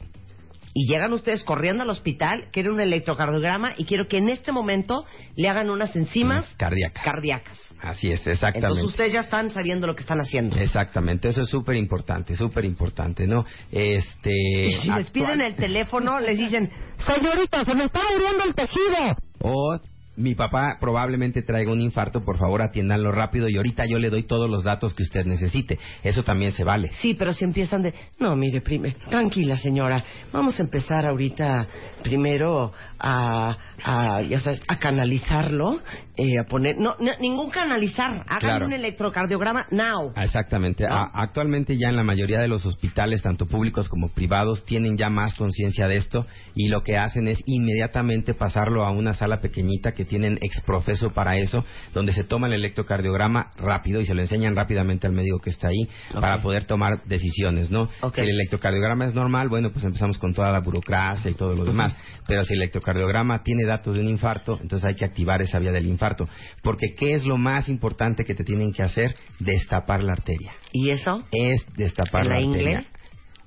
Y 0.73 0.87
llegan 0.87 1.13
ustedes 1.13 1.43
corriendo 1.43 1.83
al 1.83 1.89
hospital, 1.89 2.47
quieren 2.51 2.73
un 2.73 2.81
electrocardiograma 2.81 3.73
y 3.77 3.85
quiero 3.85 4.07
que 4.07 4.17
en 4.17 4.29
este 4.29 4.51
momento 4.51 5.05
le 5.35 5.49
hagan 5.49 5.69
unas 5.69 5.95
enzimas 5.95 6.45
Cardíacas. 6.57 7.03
cardíacas. 7.03 7.59
Así 7.81 8.11
es, 8.11 8.27
exactamente. 8.27 8.59
Entonces 8.59 8.85
ustedes 8.85 9.13
ya 9.13 9.21
están 9.21 9.49
sabiendo 9.51 9.87
lo 9.87 9.95
que 9.95 10.01
están 10.01 10.19
haciendo. 10.19 10.57
Exactamente, 10.57 11.29
eso 11.29 11.43
es 11.43 11.49
súper 11.49 11.77
importante, 11.77 12.35
súper 12.35 12.65
importante, 12.65 13.25
¿no? 13.25 13.45
Este. 13.71 14.67
Y 14.67 14.73
si 14.73 14.91
les 14.91 15.09
piden 15.11 15.41
el 15.41 15.55
teléfono, 15.55 16.19
les 16.19 16.37
dicen, 16.37 16.69
señorita, 16.97 17.63
se 17.63 17.73
me 17.75 17.85
está 17.85 18.01
abriendo 18.01 18.43
el 18.43 18.53
tejido. 18.53 19.15
O 19.41 19.79
mi 20.19 20.35
papá 20.35 20.77
probablemente 20.79 21.41
traiga 21.41 21.71
un 21.71 21.81
infarto, 21.81 22.21
por 22.21 22.37
favor 22.37 22.61
atiéndanlo 22.61 23.11
rápido 23.11 23.47
y 23.49 23.55
ahorita 23.57 23.85
yo 23.89 23.97
le 23.99 24.09
doy 24.09 24.23
todos 24.23 24.49
los 24.49 24.63
datos 24.63 24.93
que 24.93 25.03
usted 25.03 25.25
necesite. 25.25 25.79
Eso 26.03 26.23
también 26.23 26.51
se 26.51 26.63
vale. 26.63 26.91
Sí, 27.01 27.13
pero 27.13 27.31
si 27.33 27.45
empiezan 27.45 27.81
de, 27.81 27.93
no, 28.19 28.35
mire, 28.35 28.61
prime, 28.61 28.95
tranquila 29.09 29.55
señora, 29.57 30.03
vamos 30.31 30.59
a 30.59 30.63
empezar 30.63 31.05
ahorita 31.07 31.67
primero 32.03 32.71
a, 32.99 33.57
a 33.83 34.21
ya 34.23 34.39
sabes, 34.41 34.61
a 34.67 34.77
canalizarlo, 34.77 35.79
eh, 36.17 36.37
a 36.39 36.47
poner, 36.47 36.77
no, 36.77 36.95
no, 36.99 37.11
ningún 37.19 37.49
canalizar, 37.49 38.23
hagan 38.27 38.39
Claro. 38.39 38.65
un 38.65 38.73
electrocardiograma 38.73 39.65
now. 39.71 40.11
Ah, 40.15 40.25
Exactamente. 40.25 40.85
¿No? 40.87 40.95
A- 40.95 41.11
actualmente 41.13 41.77
ya 41.77 41.89
en 41.89 41.95
la 41.95 42.03
mayoría 42.03 42.39
de 42.39 42.47
los 42.47 42.65
hospitales, 42.65 43.21
tanto 43.21 43.45
públicos 43.45 43.87
como 43.89 44.09
privados, 44.09 44.65
tienen 44.65 44.97
ya 44.97 45.09
más 45.09 45.33
conciencia 45.35 45.87
de 45.87 45.97
esto 45.97 46.25
y 46.55 46.67
lo 46.67 46.83
que 46.83 46.97
hacen 46.97 47.27
es 47.27 47.39
inmediatamente 47.45 48.33
pasarlo 48.33 48.83
a 48.85 48.91
una 48.91 49.13
sala 49.13 49.37
pequeñita 49.39 49.93
que 49.93 50.05
tienen 50.09 50.37
exprofeso 50.41 51.11
para 51.11 51.37
eso, 51.37 51.63
donde 51.93 52.11
se 52.11 52.25
toma 52.25 52.47
el 52.47 52.53
electrocardiograma 52.53 53.51
rápido 53.55 54.01
y 54.01 54.05
se 54.05 54.13
lo 54.13 54.21
enseñan 54.21 54.55
rápidamente 54.55 55.07
al 55.07 55.13
médico 55.13 55.39
que 55.39 55.51
está 55.51 55.69
ahí 55.69 55.87
para 56.13 56.41
poder 56.41 56.65
tomar 56.65 57.03
decisiones, 57.05 57.71
¿no? 57.71 57.87
Si 58.13 58.21
el 58.21 58.29
electrocardiograma 58.29 59.05
es 59.05 59.13
normal, 59.13 59.47
bueno, 59.47 59.71
pues 59.71 59.85
empezamos 59.85 60.17
con 60.17 60.33
toda 60.33 60.51
la 60.51 60.59
burocracia 60.59 61.31
y 61.31 61.35
todo 61.35 61.55
lo 61.55 61.63
demás. 61.63 61.95
Pero 62.27 62.43
si 62.43 62.55
el 62.55 62.61
electrocardiograma 62.61 63.41
tiene 63.43 63.65
datos 63.65 63.95
de 63.95 64.01
un 64.01 64.09
infarto, 64.09 64.59
entonces 64.61 64.85
hay 64.85 64.95
que 64.95 65.05
activar 65.05 65.41
esa 65.41 65.59
vía 65.59 65.71
del 65.71 65.85
infarto. 65.85 66.25
Porque 66.61 66.93
¿qué 66.97 67.13
es 67.13 67.25
lo 67.25 67.37
más 67.37 67.69
importante 67.69 68.23
que 68.25 68.35
te 68.35 68.43
tienen 68.43 68.73
que 68.73 68.83
hacer? 68.83 69.15
Destapar 69.39 70.03
la 70.03 70.13
arteria 70.13 70.53
¿Y 70.73 70.89
eso? 70.89 71.23
es 71.31 71.65
destapar 71.77 72.23
¿En 72.23 72.29
la, 72.29 72.39
la 72.39 72.47
arteria. 72.47 72.85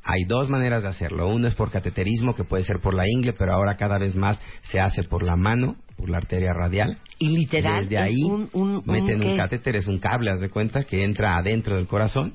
Hay 0.04 0.24
dos 0.24 0.48
maneras 0.48 0.82
de 0.82 0.88
hacerlo. 0.88 1.28
Uno 1.28 1.46
es 1.46 1.54
por 1.54 1.70
cateterismo, 1.70 2.34
que 2.34 2.42
puede 2.42 2.64
ser 2.64 2.80
por 2.80 2.94
la 2.94 3.04
ingle, 3.08 3.34
pero 3.34 3.54
ahora 3.54 3.76
cada 3.76 3.98
vez 3.98 4.16
más 4.16 4.40
se 4.62 4.80
hace 4.80 5.04
por 5.04 5.22
la 5.22 5.36
mano, 5.36 5.76
por 6.02 6.10
la 6.10 6.16
arteria 6.16 6.52
radial. 6.52 6.98
Y 7.20 7.28
literal, 7.28 7.88
Desde 7.88 7.94
es 7.94 8.02
ahí 8.02 8.22
un, 8.24 8.82
meten 8.86 9.22
un 9.22 9.36
catéter, 9.36 9.76
es 9.76 9.86
un 9.86 10.00
cable, 10.00 10.32
haz 10.32 10.40
de 10.40 10.50
cuenta, 10.50 10.82
que 10.82 11.04
entra 11.04 11.36
adentro 11.36 11.76
del 11.76 11.86
corazón 11.86 12.34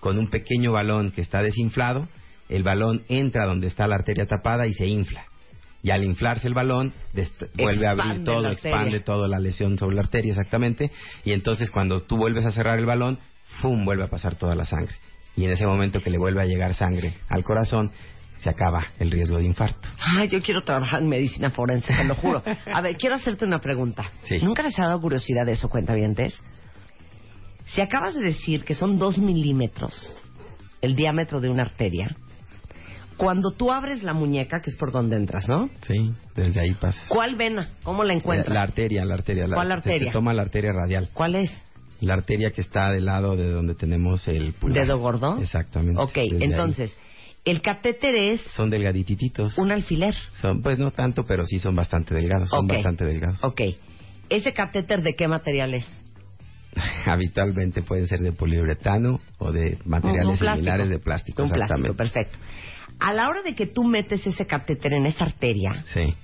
con 0.00 0.18
un 0.18 0.28
pequeño 0.28 0.72
balón 0.72 1.12
que 1.12 1.22
está 1.22 1.40
desinflado. 1.40 2.06
El 2.50 2.62
balón 2.62 3.04
entra 3.08 3.46
donde 3.46 3.68
está 3.68 3.88
la 3.88 3.94
arteria 3.94 4.26
tapada 4.26 4.66
y 4.66 4.74
se 4.74 4.86
infla. 4.86 5.24
Y 5.82 5.92
al 5.92 6.04
inflarse 6.04 6.46
el 6.46 6.52
balón, 6.52 6.92
vuelve 7.54 7.86
a 7.86 7.92
abrir 7.92 8.22
todo, 8.22 8.50
expande 8.50 9.00
toda 9.00 9.28
la 9.28 9.38
lesión 9.38 9.78
sobre 9.78 9.96
la 9.96 10.02
arteria, 10.02 10.32
exactamente. 10.32 10.90
Y 11.24 11.32
entonces 11.32 11.70
cuando 11.70 12.02
tú 12.02 12.18
vuelves 12.18 12.44
a 12.44 12.52
cerrar 12.52 12.78
el 12.78 12.84
balón, 12.84 13.18
¡fum! 13.62 13.86
vuelve 13.86 14.04
a 14.04 14.08
pasar 14.08 14.34
toda 14.34 14.54
la 14.54 14.66
sangre. 14.66 14.94
Y 15.36 15.44
en 15.44 15.52
ese 15.52 15.66
momento 15.66 16.02
que 16.02 16.10
le 16.10 16.18
vuelve 16.18 16.42
a 16.42 16.44
llegar 16.44 16.74
sangre 16.74 17.14
al 17.30 17.42
corazón, 17.44 17.92
se 18.38 18.50
acaba 18.50 18.86
el 18.98 19.10
riesgo 19.10 19.38
de 19.38 19.44
infarto. 19.44 19.88
Ay, 19.98 20.28
yo 20.28 20.40
quiero 20.42 20.62
trabajar 20.62 21.02
en 21.02 21.08
medicina 21.08 21.50
forense, 21.50 21.92
te 21.94 22.04
lo 22.04 22.14
juro. 22.16 22.42
A 22.72 22.80
ver, 22.80 22.96
quiero 22.96 23.16
hacerte 23.16 23.44
una 23.44 23.60
pregunta. 23.60 24.10
Sí. 24.24 24.38
¿Nunca 24.42 24.62
les 24.62 24.78
ha 24.78 24.86
dado 24.86 25.00
curiosidad 25.00 25.44
de 25.46 25.52
eso, 25.52 25.68
cuentavientes? 25.68 26.40
Si 27.66 27.80
acabas 27.80 28.14
de 28.14 28.22
decir 28.22 28.64
que 28.64 28.74
son 28.74 28.98
dos 28.98 29.18
milímetros 29.18 30.16
el 30.82 30.94
diámetro 30.94 31.40
de 31.40 31.48
una 31.48 31.62
arteria, 31.62 32.14
cuando 33.16 33.50
tú 33.52 33.72
abres 33.72 34.02
la 34.02 34.12
muñeca, 34.12 34.60
que 34.60 34.70
es 34.70 34.76
por 34.76 34.92
donde 34.92 35.16
entras, 35.16 35.48
¿no? 35.48 35.70
Sí, 35.86 36.12
desde 36.36 36.60
ahí 36.60 36.74
pasa. 36.74 37.00
¿Cuál 37.08 37.34
vena? 37.34 37.70
¿Cómo 37.82 38.04
la 38.04 38.12
encuentras? 38.12 38.54
La 38.54 38.62
arteria, 38.62 39.04
la 39.04 39.14
arteria. 39.14 39.46
la- 39.48 39.56
¿Cuál 39.56 39.72
arteria? 39.72 40.08
Se, 40.08 40.12
toma 40.12 40.34
la 40.34 40.42
arteria 40.42 40.72
radial. 40.72 41.08
¿Cuál 41.14 41.34
es? 41.36 41.50
La 42.00 42.12
arteria 42.12 42.50
que 42.50 42.60
está 42.60 42.90
del 42.90 43.06
lado 43.06 43.34
de 43.36 43.50
donde 43.50 43.74
tenemos 43.74 44.28
el 44.28 44.52
pulgar. 44.52 44.84
¿Dedo 44.84 44.98
gordo? 44.98 45.38
Exactamente. 45.40 46.00
Ok, 46.00 46.18
ahí. 46.18 46.90
El 47.46 47.62
catéter 47.62 48.14
es 48.14 48.40
Son 48.54 48.68
delgadititos. 48.68 49.56
un 49.56 49.70
alfiler. 49.72 50.14
Son, 50.42 50.60
pues 50.62 50.78
no 50.78 50.90
tanto, 50.90 51.24
pero 51.24 51.46
sí 51.46 51.58
son 51.58 51.74
bastante 51.74 52.14
delgados. 52.14 52.50
Son 52.50 52.66
bastante 52.66 53.04
delgados. 53.06 53.38
Ok. 53.42 53.62
¿Ese 54.28 54.52
catéter 54.52 55.02
de 55.02 55.14
qué 55.14 55.28
material 55.28 55.72
es? 55.74 55.86
Habitualmente 57.06 57.82
pueden 57.82 58.06
ser 58.08 58.20
de 58.20 58.32
poliuretano 58.32 59.20
o 59.38 59.52
de 59.52 59.78
materiales 59.86 60.38
similares 60.38 60.90
de 60.90 60.98
plástico. 60.98 61.44
Un 61.44 61.50
plástico, 61.50 61.94
perfecto. 61.94 62.36
A 62.98 63.12
la 63.12 63.28
hora 63.28 63.42
de 63.42 63.54
que 63.54 63.66
tú 63.66 63.84
metes 63.84 64.26
ese 64.26 64.46
catéter 64.46 64.92
en 64.94 65.06
esa 65.06 65.24
arteria, 65.24 65.84
Sí. 65.94 66.14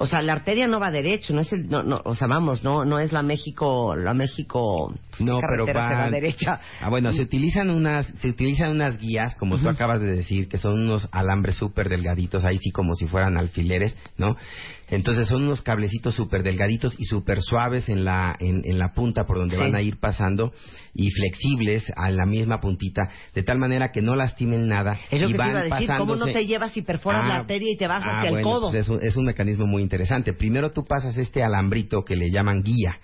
O 0.00 0.06
sea, 0.06 0.22
la 0.22 0.32
arteria 0.32 0.66
no 0.66 0.80
va 0.80 0.90
derecho, 0.90 1.34
no 1.34 1.42
es 1.42 1.52
el, 1.52 1.68
no, 1.68 1.82
no, 1.82 2.00
o 2.04 2.14
sea, 2.14 2.26
vamos, 2.26 2.64
no, 2.64 2.86
no 2.86 2.98
es 2.98 3.12
la 3.12 3.22
México, 3.22 3.94
la 3.94 4.14
México 4.14 4.94
No, 5.18 5.40
pero 5.40 5.66
se 5.66 5.72
va 5.74 5.90
van- 5.90 6.10
derecha. 6.10 6.58
Ah, 6.80 6.88
bueno, 6.88 7.12
se 7.12 7.20
utilizan 7.22 7.68
unas, 7.68 8.06
se 8.20 8.28
utilizan 8.30 8.70
unas 8.70 8.98
guías, 8.98 9.34
como 9.34 9.58
tú 9.58 9.68
acabas 9.68 10.00
de 10.00 10.10
decir, 10.16 10.48
que 10.48 10.56
son 10.56 10.72
unos 10.80 11.06
alambres 11.12 11.56
súper 11.56 11.90
delgaditos, 11.90 12.44
ahí 12.46 12.56
sí 12.56 12.70
como 12.70 12.94
si 12.94 13.06
fueran 13.06 13.36
alfileres, 13.36 13.94
¿no? 14.16 14.36
Entonces 14.90 15.28
son 15.28 15.42
unos 15.44 15.62
cablecitos 15.62 16.14
súper 16.14 16.42
delgaditos 16.42 16.94
y 16.98 17.04
súper 17.04 17.40
suaves 17.40 17.88
en 17.88 18.04
la, 18.04 18.36
en, 18.40 18.62
en 18.64 18.78
la 18.78 18.92
punta 18.92 19.24
por 19.26 19.38
donde 19.38 19.56
Sí. 19.56 19.62
van 19.62 19.74
a 19.74 19.82
ir 19.82 19.98
pasando 19.98 20.52
y 20.94 21.10
flexibles 21.10 21.90
a 21.96 22.10
la 22.10 22.26
misma 22.26 22.60
puntita, 22.60 23.08
de 23.34 23.42
tal 23.42 23.58
manera 23.58 23.90
que 23.92 24.02
no 24.02 24.16
lastimen 24.16 24.66
nada 24.68 24.98
Es 25.10 25.20
lo 25.20 25.28
y 25.28 25.32
que 25.32 25.34
te 25.34 25.38
van 25.38 25.50
iba 25.50 25.60
a 25.60 25.62
decir, 25.64 25.88
¿cómo 25.88 26.16
no 26.16 26.26
pasándose- 26.26 26.32
te 26.32 26.46
llevas 26.46 26.76
y 26.76 26.82
perforas 26.82 27.22
Ah, 27.24 27.28
la 27.28 27.34
arteria 27.36 27.72
y 27.72 27.76
te 27.76 27.86
vas 27.86 28.02
ah, 28.04 28.18
hacia 28.20 28.30
el 28.30 28.42
codo? 28.42 28.70
pues 28.70 28.82
es, 28.82 28.88
un, 28.88 28.98
es 29.02 29.16
un 29.16 29.24
mecanismo 29.24 29.66
muy 29.66 29.82
interesante. 29.82 30.32
Primero 30.32 30.70
tú 30.70 30.84
pasas 30.84 31.16
este 31.16 31.42
alambrito 31.42 32.02
que 32.04 32.16
le 32.16 32.30
llaman 32.30 32.62
guía, 32.62 32.98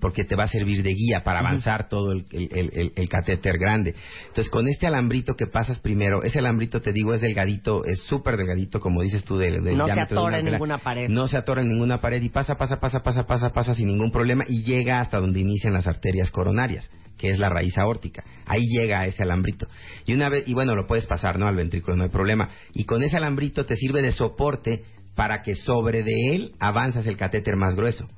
porque 0.00 0.24
te 0.24 0.36
va 0.36 0.44
a 0.44 0.48
servir 0.48 0.82
de 0.82 0.90
guía 0.92 1.22
para 1.24 1.40
avanzar 1.40 1.88
todo 1.88 2.12
el, 2.12 2.24
el- 2.32 2.48
el- 2.52 2.70
el- 2.74 2.92
el 2.96 3.08
catéter 3.08 3.56
grande. 3.58 3.94
Entonces, 4.28 4.50
con 4.50 4.68
este 4.68 4.86
alambrito 4.86 5.34
que 5.36 5.46
pasas 5.46 5.78
primero, 5.80 6.22
ese 6.22 6.38
alambrito, 6.40 6.80
te 6.80 6.92
digo, 6.92 7.14
es 7.14 7.20
delgadito, 7.20 7.84
es 7.84 8.00
súper 8.04 8.36
delgadito, 8.36 8.80
como 8.80 9.02
dices 9.02 9.24
tú, 9.24 9.36
del, 9.38 9.62
del 9.62 9.76
No 9.78 9.86
se 9.86 9.92
diámetro 9.94 10.16
de 10.16 10.20
atora 10.20 10.38
una 10.38 10.46
en 10.46 10.52
ninguna 10.52 10.78
pared. 10.78 11.08
No 11.08 11.28
se 11.30 11.38
atora 11.38 11.62
en 11.62 11.68
ninguna 11.68 12.00
pared 12.00 12.22
y 12.22 12.28
pasa, 12.28 12.56
pasa, 12.56 12.78
pasa, 12.78 13.02
pasa, 13.02 13.26
pasa, 13.26 13.50
pasa 13.50 13.74
sin 13.74 13.86
ningún 13.86 14.10
problema 14.10 14.44
y 14.46 14.62
llega 14.62 15.00
hasta 15.00 15.18
donde 15.18 15.40
inician 15.40 15.72
las 15.72 15.86
arterias 15.86 16.30
coronarias 16.30 16.90
que 17.20 17.28
es 17.28 17.38
la 17.38 17.50
raíz 17.50 17.76
aórtica. 17.76 18.24
Ahí 18.46 18.62
llega 18.62 19.04
ese 19.04 19.22
alambrito. 19.22 19.68
Y 20.06 20.14
una 20.14 20.30
vez, 20.30 20.44
y 20.46 20.54
bueno, 20.54 20.74
lo 20.74 20.86
puedes 20.86 21.06
pasar, 21.06 21.38
¿no? 21.38 21.46
Al 21.46 21.54
ventrículo, 21.54 21.94
no 21.94 22.04
hay 22.04 22.08
problema. 22.08 22.48
Y 22.72 22.84
con 22.84 23.02
ese 23.02 23.18
alambrito 23.18 23.66
te 23.66 23.76
sirve 23.76 24.00
de 24.00 24.10
soporte 24.10 24.84
para 25.14 25.42
que 25.42 25.54
sobre 25.54 26.02
de 26.02 26.34
él 26.34 26.52
avanzas 26.58 27.06
el 27.06 27.18
catéter 27.18 27.56
más 27.56 27.76
grueso. 27.76 28.08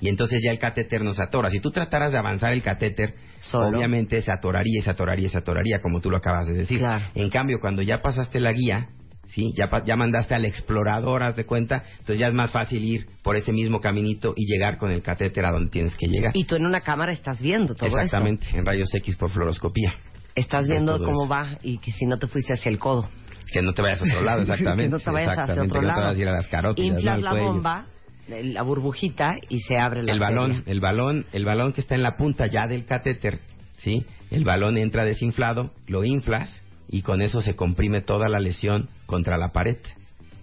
Y 0.00 0.08
entonces 0.08 0.40
ya 0.44 0.52
el 0.52 0.60
catéter 0.60 1.02
no 1.02 1.12
se 1.12 1.24
atora. 1.24 1.50
Si 1.50 1.58
tú 1.58 1.72
trataras 1.72 2.12
de 2.12 2.18
avanzar 2.18 2.52
el 2.52 2.62
catéter, 2.62 3.14
Solo. 3.40 3.76
obviamente 3.76 4.22
se 4.22 4.32
atoraría 4.32 4.82
se 4.82 4.90
atoraría 4.90 5.28
se 5.28 5.38
atoraría, 5.38 5.80
como 5.80 6.00
tú 6.00 6.08
lo 6.08 6.18
acabas 6.18 6.46
de 6.46 6.54
decir. 6.54 6.78
Claro. 6.78 7.04
En 7.14 7.30
cambio, 7.30 7.58
cuando 7.60 7.82
ya 7.82 8.00
pasaste 8.00 8.38
la 8.38 8.52
guía, 8.52 8.90
¿sí? 9.34 9.52
Ya, 9.56 9.70
ya 9.84 9.96
mandaste 9.96 10.34
al 10.34 10.44
explorador, 10.44 11.22
haz 11.22 11.36
de 11.36 11.44
cuenta, 11.44 11.84
entonces 11.92 12.18
ya 12.18 12.28
es 12.28 12.34
más 12.34 12.50
fácil 12.52 12.84
ir 12.84 13.06
por 13.22 13.36
ese 13.36 13.52
mismo 13.52 13.80
caminito 13.80 14.32
y 14.36 14.46
llegar 14.46 14.76
con 14.78 14.90
el 14.90 15.02
catéter 15.02 15.44
a 15.46 15.52
donde 15.52 15.70
tienes 15.70 15.96
que 15.96 16.06
llegar. 16.06 16.32
Y 16.36 16.44
tú 16.44 16.56
en 16.56 16.66
una 16.66 16.80
cámara 16.80 17.12
estás 17.12 17.40
viendo 17.40 17.74
todo 17.74 17.86
Exactamente, 17.86 18.46
en 18.54 18.64
rayos 18.64 18.92
X 18.94 19.16
por 19.16 19.30
fluoroscopía. 19.30 19.90
eso. 19.90 19.98
Estás 20.34 20.62
Es 20.64 20.68
viendo 20.70 20.96
todo 20.96 21.06
cómo 21.06 21.22
eso. 21.24 21.28
va 21.32 21.58
y 21.62 21.78
que 21.78 21.92
si 21.92 22.06
no 22.06 22.18
te 22.18 22.26
fuiste 22.26 22.54
hacia 22.54 22.70
el 22.70 22.78
codo. 22.78 23.08
Que 23.52 23.60
no 23.60 23.74
te 23.74 23.82
vayas 23.82 24.00
a 24.00 24.04
otro 24.04 24.22
lado, 24.22 24.40
exactamente. 24.42 24.84
que 24.84 24.88
no 24.90 24.98
te 24.98 25.10
vayas 25.10 25.38
hacia 25.38 25.62
otro 25.62 25.80
que 25.80 25.86
no 25.86 25.88
lado. 25.88 26.00
te 26.00 26.04
vayas 26.06 26.18
a 26.18 26.22
ir 26.22 26.28
a 26.28 26.32
las 26.32 26.46
carótidas, 26.46 26.88
¿no? 26.90 26.96
Inflas 26.96 27.16
al 27.18 27.24
la 27.24 27.30
cuello. 27.30 27.46
bomba, 27.46 27.86
la 28.28 28.62
burbujita 28.62 29.34
y 29.50 29.58
se 29.60 29.76
abre 29.76 30.02
la 30.02 30.12
El 30.12 30.20
balón, 30.20 30.62
el 30.66 30.80
balón, 30.80 31.26
el 31.32 31.44
balón 31.44 31.72
que 31.74 31.82
está 31.82 31.94
en 31.94 32.02
la 32.02 32.16
punta 32.16 32.46
ya 32.46 32.66
del 32.66 32.86
catéter, 32.86 33.40
¿sí? 33.78 34.06
El 34.30 34.44
balón 34.44 34.78
entra 34.78 35.04
desinflado, 35.04 35.70
lo 35.86 36.02
inflas 36.04 36.61
y 36.92 37.00
con 37.00 37.22
eso 37.22 37.40
se 37.40 37.56
comprime 37.56 38.02
toda 38.02 38.28
la 38.28 38.38
lesión 38.38 38.88
contra 39.06 39.38
la 39.38 39.48
pared. 39.48 39.78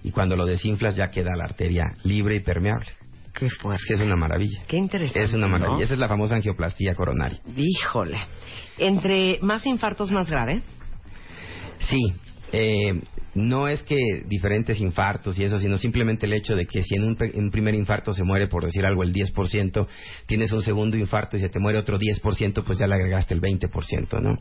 Y 0.04 0.12
cuando 0.12 0.36
lo 0.36 0.46
desinflas 0.46 0.96
ya 0.96 1.12
queda 1.12 1.36
la 1.38 1.44
arteria 1.44 1.94
libre 2.04 2.36
y 2.36 2.40
permeable. 2.40 2.88
Qué 3.34 3.50
fuerte. 3.50 3.84
Sí, 3.88 3.94
es 3.94 4.02
una 4.02 4.16
maravilla. 4.16 4.64
Qué 4.68 4.76
interesante. 4.76 5.22
Es 5.22 5.34
una 5.34 5.48
maravilla. 5.48 5.78
¿no? 5.78 5.84
Esa 5.84 5.94
es 5.94 6.00
la 6.00 6.08
famosa 6.08 6.36
angioplastía 6.36 6.96
coronaria. 6.96 7.40
Híjole. 7.56 8.18
Entre 8.80 9.38
más 9.42 9.66
infartos, 9.68 10.12
más 10.12 10.28
grave. 10.28 10.64
Sí, 11.88 12.02
eh, 12.52 13.02
no 13.36 13.68
es 13.68 13.84
que 13.84 13.98
diferentes 14.26 14.80
infartos 14.80 15.38
y 15.38 15.44
eso, 15.44 15.60
sino 15.60 15.78
simplemente 15.78 16.26
el 16.26 16.34
hecho 16.34 16.56
de 16.56 16.66
que 16.66 16.84
si 16.84 16.96
en 16.96 17.04
un, 17.04 17.18
en 17.20 17.44
un 17.46 17.52
primer 17.52 17.76
infarto 17.76 18.14
se 18.14 18.24
muere, 18.24 18.48
por 18.48 18.66
decir 18.66 18.86
algo, 18.86 19.04
el 19.04 19.14
10%, 19.14 19.88
tienes 20.26 20.52
un 20.52 20.64
segundo 20.64 20.98
infarto 20.98 21.38
y 21.38 21.42
se 21.42 21.50
te 21.50 21.60
muere 21.60 21.78
otro 21.78 22.00
10%, 22.00 22.64
pues 22.66 22.80
ya 22.80 22.88
le 22.88 22.96
agregaste 22.96 23.34
el 23.34 23.42
20%, 23.42 24.22
¿no? 24.22 24.38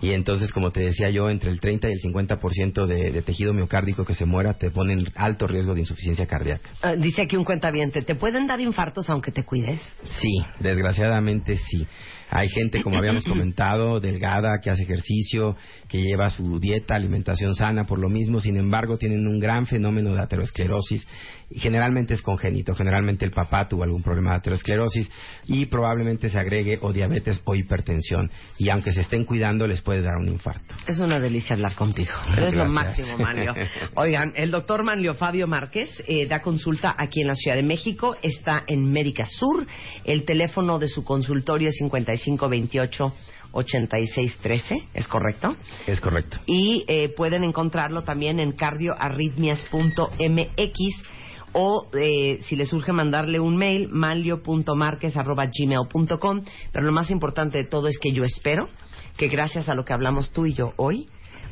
Y 0.00 0.10
entonces, 0.10 0.52
como 0.52 0.70
te 0.70 0.80
decía 0.80 1.10
yo, 1.10 1.30
entre 1.30 1.50
el 1.50 1.60
30 1.60 1.88
y 1.88 1.92
el 1.92 2.00
50% 2.00 2.86
de, 2.86 3.12
de 3.12 3.22
tejido 3.22 3.52
miocárdico 3.52 4.04
que 4.04 4.14
se 4.14 4.24
muera 4.24 4.54
te 4.54 4.70
pone 4.70 4.94
en 4.94 5.06
alto 5.14 5.46
riesgo 5.46 5.74
de 5.74 5.80
insuficiencia 5.80 6.26
cardíaca. 6.26 6.70
Ah, 6.82 6.94
dice 6.94 7.22
aquí 7.22 7.36
un 7.36 7.44
cuentaviente, 7.44 8.02
¿te 8.02 8.14
pueden 8.14 8.46
dar 8.46 8.60
infartos 8.60 9.08
aunque 9.08 9.30
te 9.30 9.44
cuides? 9.44 9.80
Sí, 10.20 10.42
desgraciadamente 10.60 11.56
sí. 11.56 11.86
Hay 12.34 12.48
gente, 12.48 12.82
como 12.82 12.96
habíamos 12.96 13.24
comentado, 13.26 14.00
delgada, 14.00 14.58
que 14.62 14.70
hace 14.70 14.84
ejercicio, 14.84 15.54
que 15.86 16.00
lleva 16.00 16.30
su 16.30 16.58
dieta, 16.58 16.94
alimentación 16.94 17.54
sana 17.54 17.84
por 17.84 17.98
lo 17.98 18.08
mismo, 18.08 18.40
sin 18.40 18.56
embargo, 18.56 18.96
tienen 18.96 19.26
un 19.26 19.38
gran 19.38 19.66
fenómeno 19.66 20.14
de 20.14 20.22
aterosclerosis. 20.22 21.06
Y 21.54 21.60
generalmente 21.60 22.14
es 22.14 22.22
congénito, 22.22 22.74
generalmente 22.74 23.24
el 23.24 23.30
papá 23.30 23.68
tuvo 23.68 23.82
algún 23.82 24.02
problema 24.02 24.30
de 24.30 24.36
aterosclerosis 24.38 25.10
y 25.46 25.66
probablemente 25.66 26.30
se 26.30 26.38
agregue 26.38 26.78
o 26.80 26.92
diabetes 26.92 27.40
o 27.44 27.54
hipertensión. 27.54 28.30
Y 28.58 28.70
aunque 28.70 28.92
se 28.92 29.02
estén 29.02 29.24
cuidando, 29.24 29.66
les 29.66 29.82
puede 29.82 30.00
dar 30.00 30.16
un 30.16 30.28
infarto. 30.28 30.74
Es 30.86 30.98
una 30.98 31.20
delicia 31.20 31.54
hablar 31.54 31.74
contigo. 31.74 32.12
Eres 32.36 32.54
lo 32.54 32.66
máximo, 32.66 33.18
Manlio. 33.18 33.54
Oigan, 33.96 34.32
el 34.34 34.50
doctor 34.50 34.82
Manlio 34.82 35.14
Fabio 35.14 35.46
Márquez 35.46 36.02
eh, 36.06 36.26
da 36.26 36.40
consulta 36.40 36.94
aquí 36.96 37.20
en 37.20 37.28
la 37.28 37.34
Ciudad 37.34 37.56
de 37.56 37.62
México. 37.62 38.16
Está 38.22 38.64
en 38.66 38.90
Médica 38.90 39.26
Sur. 39.26 39.66
El 40.04 40.24
teléfono 40.24 40.78
de 40.78 40.88
su 40.88 41.04
consultorio 41.04 41.68
es 41.68 41.76
5528 41.76 43.12
8613. 43.52 44.88
¿Es 44.94 45.06
correcto? 45.06 45.54
Es 45.86 46.00
correcto. 46.00 46.38
Y 46.46 46.84
eh, 46.88 47.10
pueden 47.14 47.44
encontrarlo 47.44 48.02
también 48.02 48.40
en 48.40 48.52
cardioarritmias.mx 48.52 51.12
o 51.52 51.88
eh, 51.94 52.38
si 52.42 52.56
les 52.56 52.68
surge 52.68 52.92
mandarle 52.92 53.40
un 53.40 53.56
mail, 53.56 53.88
manlio.marques.gmail.com. 53.90 56.42
Pero 56.72 56.86
lo 56.86 56.92
más 56.92 57.10
importante 57.10 57.58
de 57.58 57.64
todo 57.64 57.88
es 57.88 57.98
que 57.98 58.12
yo 58.12 58.22
espero 58.24 58.68
que 59.16 59.28
gracias 59.28 59.68
a 59.68 59.74
lo 59.74 59.84
que 59.84 59.92
hablamos 59.92 60.32
tú 60.32 60.46
y 60.46 60.54
yo 60.54 60.72
hoy, 60.76 61.08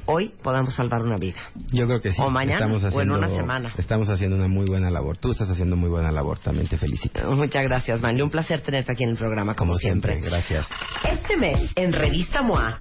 hoy 0.06 0.32
podamos 0.42 0.74
salvar 0.74 1.02
una 1.02 1.16
vida. 1.16 1.40
Yo 1.72 1.86
creo 1.86 2.00
que 2.00 2.12
sí. 2.12 2.22
O 2.22 2.30
mañana, 2.30 2.66
estamos 2.66 2.82
o 2.82 2.86
en 2.86 2.92
haciendo, 2.92 3.18
una 3.18 3.28
semana. 3.28 3.74
Estamos 3.76 4.10
haciendo 4.10 4.36
una 4.36 4.48
muy 4.48 4.66
buena 4.66 4.90
labor. 4.90 5.18
Tú 5.18 5.30
estás 5.30 5.50
haciendo 5.50 5.76
muy 5.76 5.90
buena 5.90 6.10
labor. 6.10 6.38
También 6.38 6.68
te 6.68 6.76
felicito. 6.76 7.30
Muchas 7.32 7.64
gracias, 7.64 8.02
Manlio. 8.02 8.24
Un 8.24 8.30
placer 8.30 8.62
tenerte 8.62 8.92
aquí 8.92 9.04
en 9.04 9.10
el 9.10 9.16
programa, 9.16 9.54
como, 9.54 9.72
Como 9.72 9.78
siempre. 9.78 10.18
Gracias. 10.20 10.66
Este 11.04 11.36
mes, 11.36 11.70
en 11.76 11.92
Revista 11.92 12.42
MOA, 12.42 12.80